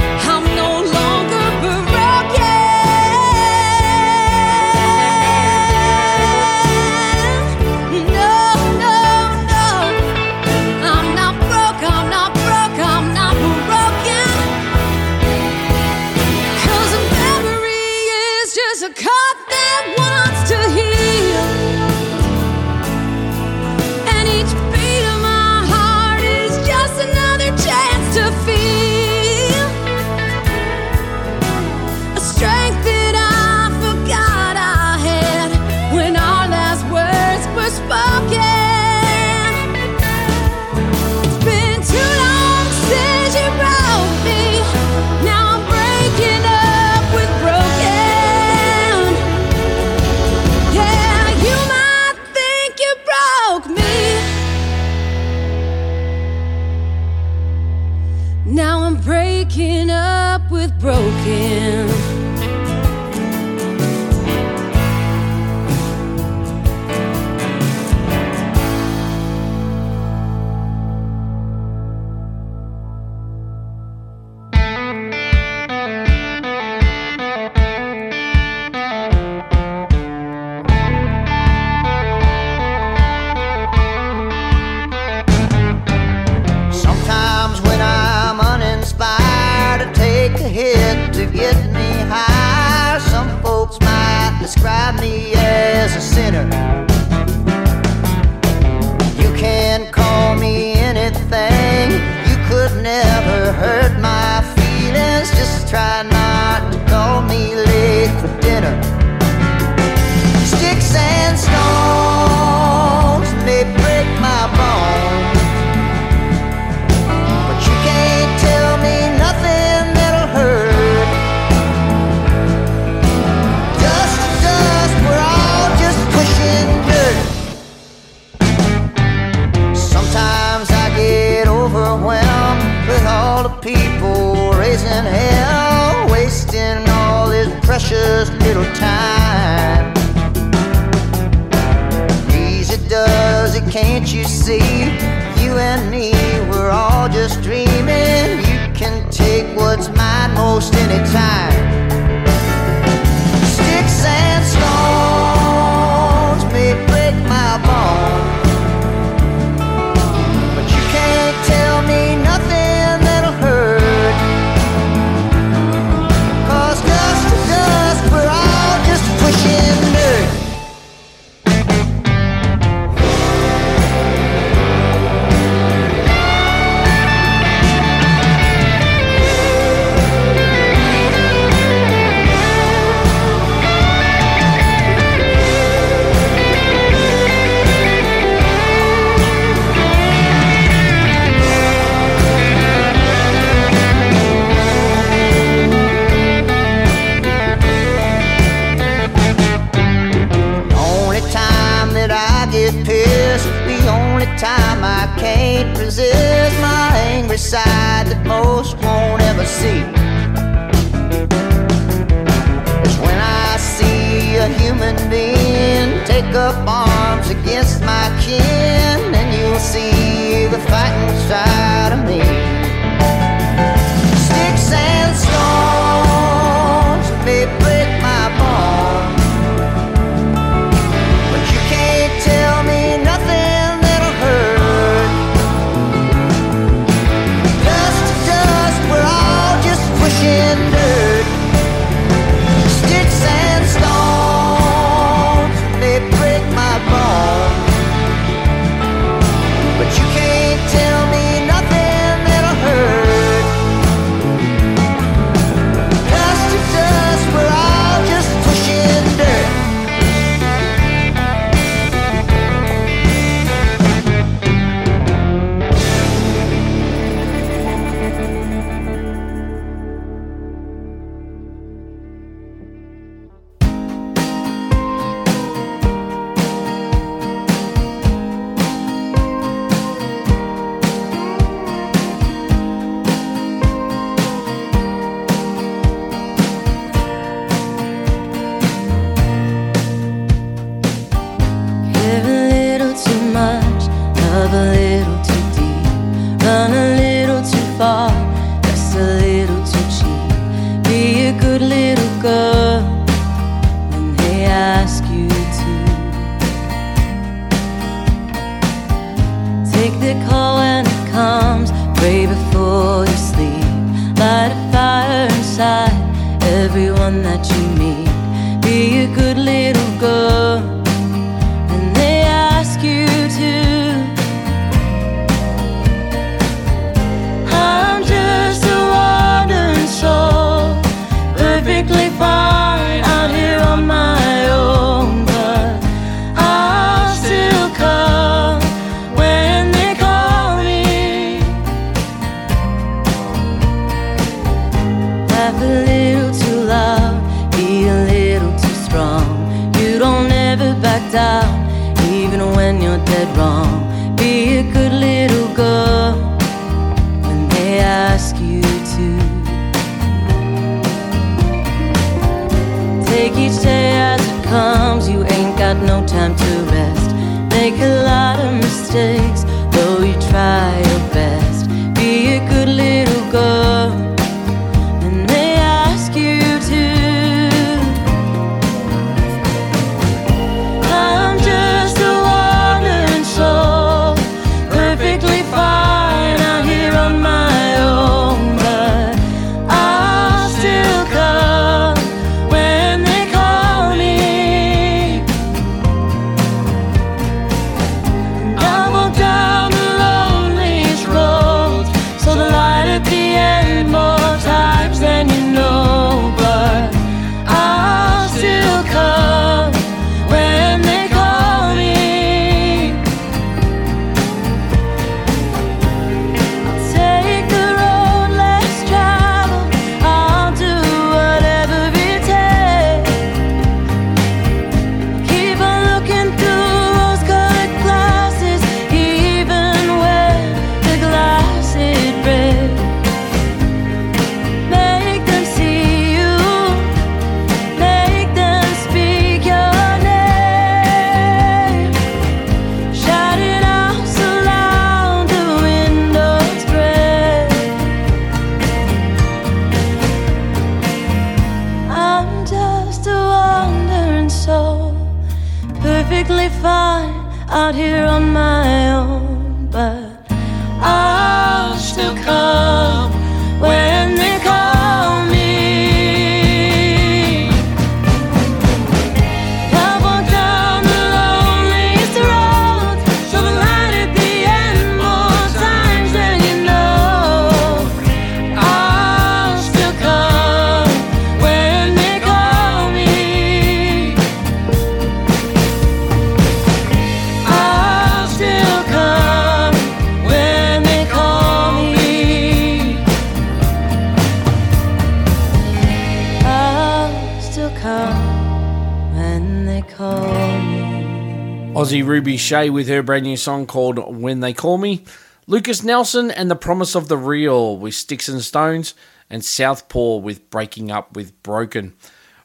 Shay 502.44 502.70
with 502.70 502.90
her 502.90 503.02
brand 503.02 503.24
new 503.24 503.38
song 503.38 503.66
called 503.66 504.18
When 504.18 504.42
They 504.42 504.52
Call 504.52 504.78
Me. 504.78 505.06
Lukas 505.48 505.82
Nelson 505.82 506.30
and 506.30 506.52
The 506.52 506.58
Promise 506.58 506.94
of 506.94 507.08
the 507.08 507.18
Real 507.18 507.78
with 507.78 507.96
Sticks 507.96 508.28
and 508.28 508.42
Stones. 508.42 508.94
And 509.30 509.46
Southpaw 509.46 510.18
with 510.18 510.50
Breaking 510.50 510.92
Up 510.92 511.16
with 511.16 511.42
Broken. 511.42 511.94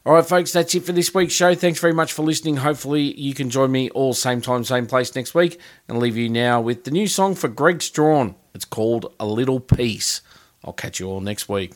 All 0.05 0.13
right, 0.13 0.25
folks, 0.25 0.53
that's 0.53 0.73
it 0.73 0.85
for 0.85 0.93
this 0.93 1.13
week's 1.13 1.33
show. 1.33 1.53
Thanks 1.53 1.81
very 1.81 1.91
much 1.91 2.13
for 2.13 2.23
listening. 2.23 2.55
Hopefully, 2.55 3.13
you 3.19 3.33
can 3.33 3.49
join 3.49 3.73
me 3.73 3.89
all 3.89 4.13
same 4.13 4.39
time, 4.39 4.63
same 4.63 4.87
place 4.87 5.13
next 5.13 5.35
week. 5.35 5.59
And 5.89 5.99
leave 5.99 6.15
you 6.15 6.29
now 6.29 6.61
with 6.61 6.85
the 6.85 6.91
new 6.91 7.05
song 7.05 7.35
for 7.35 7.49
Greg 7.49 7.81
Strawn. 7.81 8.35
It's 8.55 8.63
called 8.63 9.13
A 9.19 9.25
Little 9.25 9.59
Peace. 9.59 10.21
I'll 10.63 10.71
catch 10.71 11.01
you 11.01 11.09
all 11.09 11.19
next 11.19 11.49
week. 11.49 11.73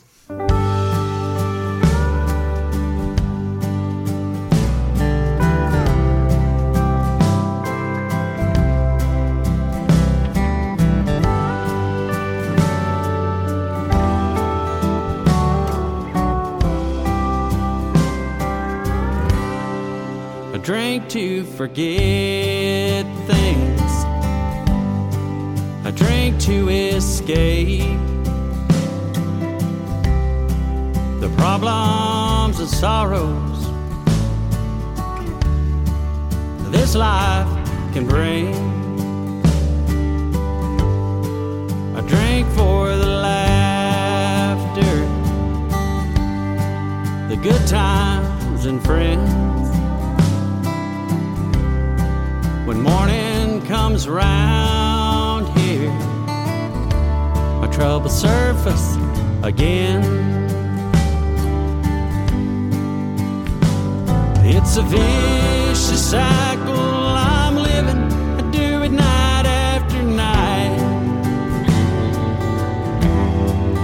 Forget 21.43 23.05
things. 23.27 23.91
I 25.85 25.91
drink 25.95 26.39
to 26.41 26.69
escape 26.69 27.99
the 31.19 31.33
problems 31.37 32.59
and 32.59 32.69
sorrows 32.69 33.53
this 36.73 36.95
life 36.95 37.47
can 37.93 38.07
bring. 38.07 38.47
I 41.95 42.01
drink 42.01 42.47
for 42.57 42.95
the 42.95 43.05
laughter, 43.05 44.95
the 47.29 47.37
good 47.41 47.67
times 47.67 48.65
and 48.65 48.83
friends. 48.83 49.42
When 52.73 52.81
morning 52.81 53.61
comes 53.67 54.07
round 54.09 55.47
here, 55.59 55.91
my 57.61 57.69
troubles 57.71 58.19
surface 58.19 58.97
again. 59.43 60.01
It's 64.43 64.77
a 64.77 64.81
vicious 64.81 66.09
cycle 66.09 66.73
I'm 66.73 67.57
living. 67.57 68.11
I 68.39 68.41
do 68.49 68.81
it 68.81 68.91
night 68.91 69.45
after 69.45 70.01
night. 70.01 70.79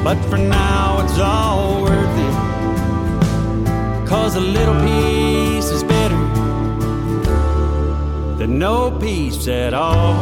But 0.04 0.18
for 0.32 0.40
now, 0.40 1.06
it's 1.06 1.20
all 1.20 1.84
worth 1.84 2.18
it. 2.28 4.08
Cause 4.10 4.36
a 4.36 4.42
little 4.42 4.74
peace 4.82 5.70
is 5.70 5.84
better 5.84 5.99
no 8.60 8.92
peace 8.92 9.48
at 9.48 9.74
all. 9.74 10.14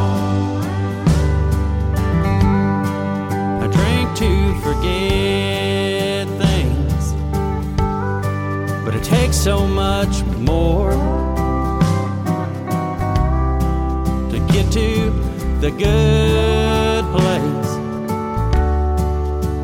I 3.60 3.66
drink 3.66 4.16
to 4.16 4.54
forget 4.62 6.28
things, 6.44 7.14
but 8.84 8.94
it 8.94 9.02
takes 9.02 9.36
so 9.36 9.66
much 9.66 10.22
more 10.36 10.92
to 14.30 14.38
get 14.52 14.70
to 14.70 15.10
the 15.60 15.72
good 15.72 17.04
place 17.16 17.72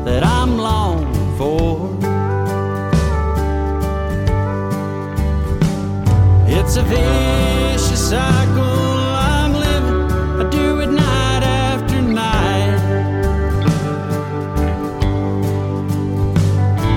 that 0.03 0.21
I'm 0.21 0.57
longing 0.57 1.37
for. 1.37 1.95
It's 6.49 6.75
a 6.75 6.83
vicious 6.83 7.74
I 10.41 10.43
do 10.49 10.79
it 10.79 10.87
night 10.87 11.43
after 11.43 12.01
night. 12.01 12.79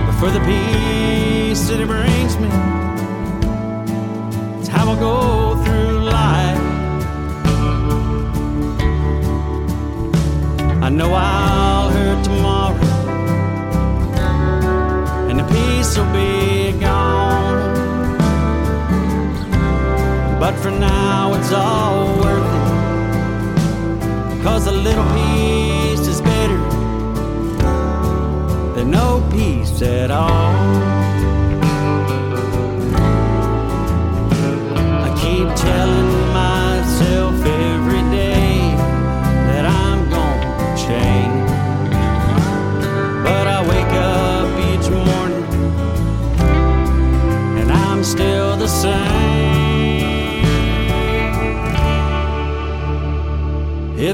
But 0.07 0.15
for 0.21 0.31
the 0.31 0.41
peace 0.41 1.69
that 1.69 1.81
it 1.81 1.87
brings 1.87 2.37
me, 2.39 2.51
it's 4.59 4.69
how 4.69 4.91
I 4.91 4.99
go 4.99 5.57
through 5.65 6.01
life. 6.05 6.59
I 10.83 10.89
know 10.91 11.13
I'll 11.13 11.91
hurt 11.91 12.25
tomorrow, 12.25 12.77
and 15.29 15.39
the 15.41 15.45
peace 15.45 15.97
will 15.97 16.13
be 16.13 16.58
for 20.63 20.71
now, 20.71 21.35
it's 21.35 21.53
all 21.53 22.07
worth 22.19 22.55
it. 22.55 24.43
Cause 24.43 24.67
a 24.67 24.73
little 24.73 25.05
peace 25.15 26.07
is 26.07 26.21
better 26.21 26.59
than 28.75 28.91
no 28.91 29.27
peace 29.31 29.83
at 29.83 30.11
all. 30.11 30.98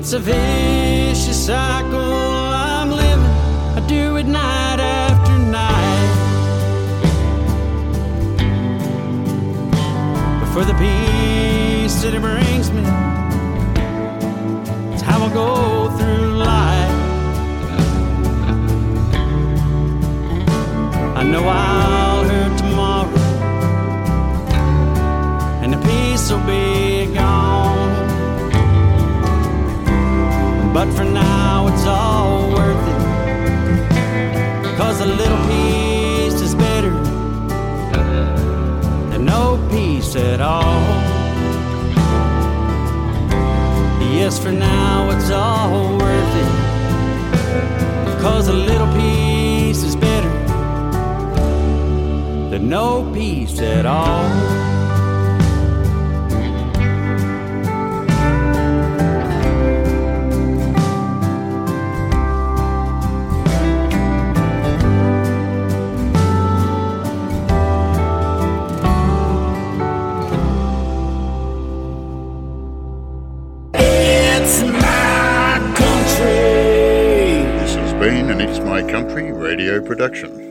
It's 0.05 0.13
a 0.13 0.19
vicious 0.19 1.47
cycle 1.47 1.99
I'm 1.99 2.91
living. 2.91 3.25
I 3.75 3.81
do 3.89 4.17
it 4.17 4.27
night 4.27 4.79
after 4.79 5.39
night. 5.39 6.11
But 10.41 10.49
for 10.53 10.65
the 10.67 10.75
peace 10.75 12.03
that 12.03 12.13
it 12.13 12.21
brings 12.21 12.71
me, 12.71 12.83
it's 14.93 15.01
how 15.01 15.25
I 15.25 15.33
go 15.33 15.89
through 15.97 16.37
life. 16.37 16.93
I 21.17 21.23
know 21.23 21.49
I'll 21.49 22.25
hurt 22.25 22.59
tomorrow, 22.59 23.19
and 25.63 25.73
the 25.73 25.79
peace 25.79 26.31
will 26.31 26.41
be 26.41 26.74
But 30.75 30.93
for 30.93 31.05
now, 31.05 31.69
it's 31.69 31.87
all 31.87 32.51
worth 32.51 32.89
it. 32.89 33.01
Cause 34.77 35.01
a 35.01 35.07
little 35.07 35.39
peace 35.47 36.41
is 36.41 36.53
better 36.53 36.91
than 39.11 39.25
no 39.25 39.65
peace 39.71 40.17
at 40.17 40.41
all. 40.41 40.83
Yes, 44.19 44.37
for 44.43 44.51
now, 44.51 45.11
it's 45.13 45.31
all 45.31 45.97
worth 45.97 46.35
it. 46.43 48.21
Cause 48.21 48.49
a 48.49 48.53
little 48.53 48.93
peace 48.95 49.85
is 49.85 49.95
better 49.95 50.33
than 52.51 52.69
no 52.69 53.09
peace 53.15 53.61
at 53.61 53.87
all. 53.87 54.74
Country 78.95 79.33
radio 79.33 79.81
production. 79.83 80.44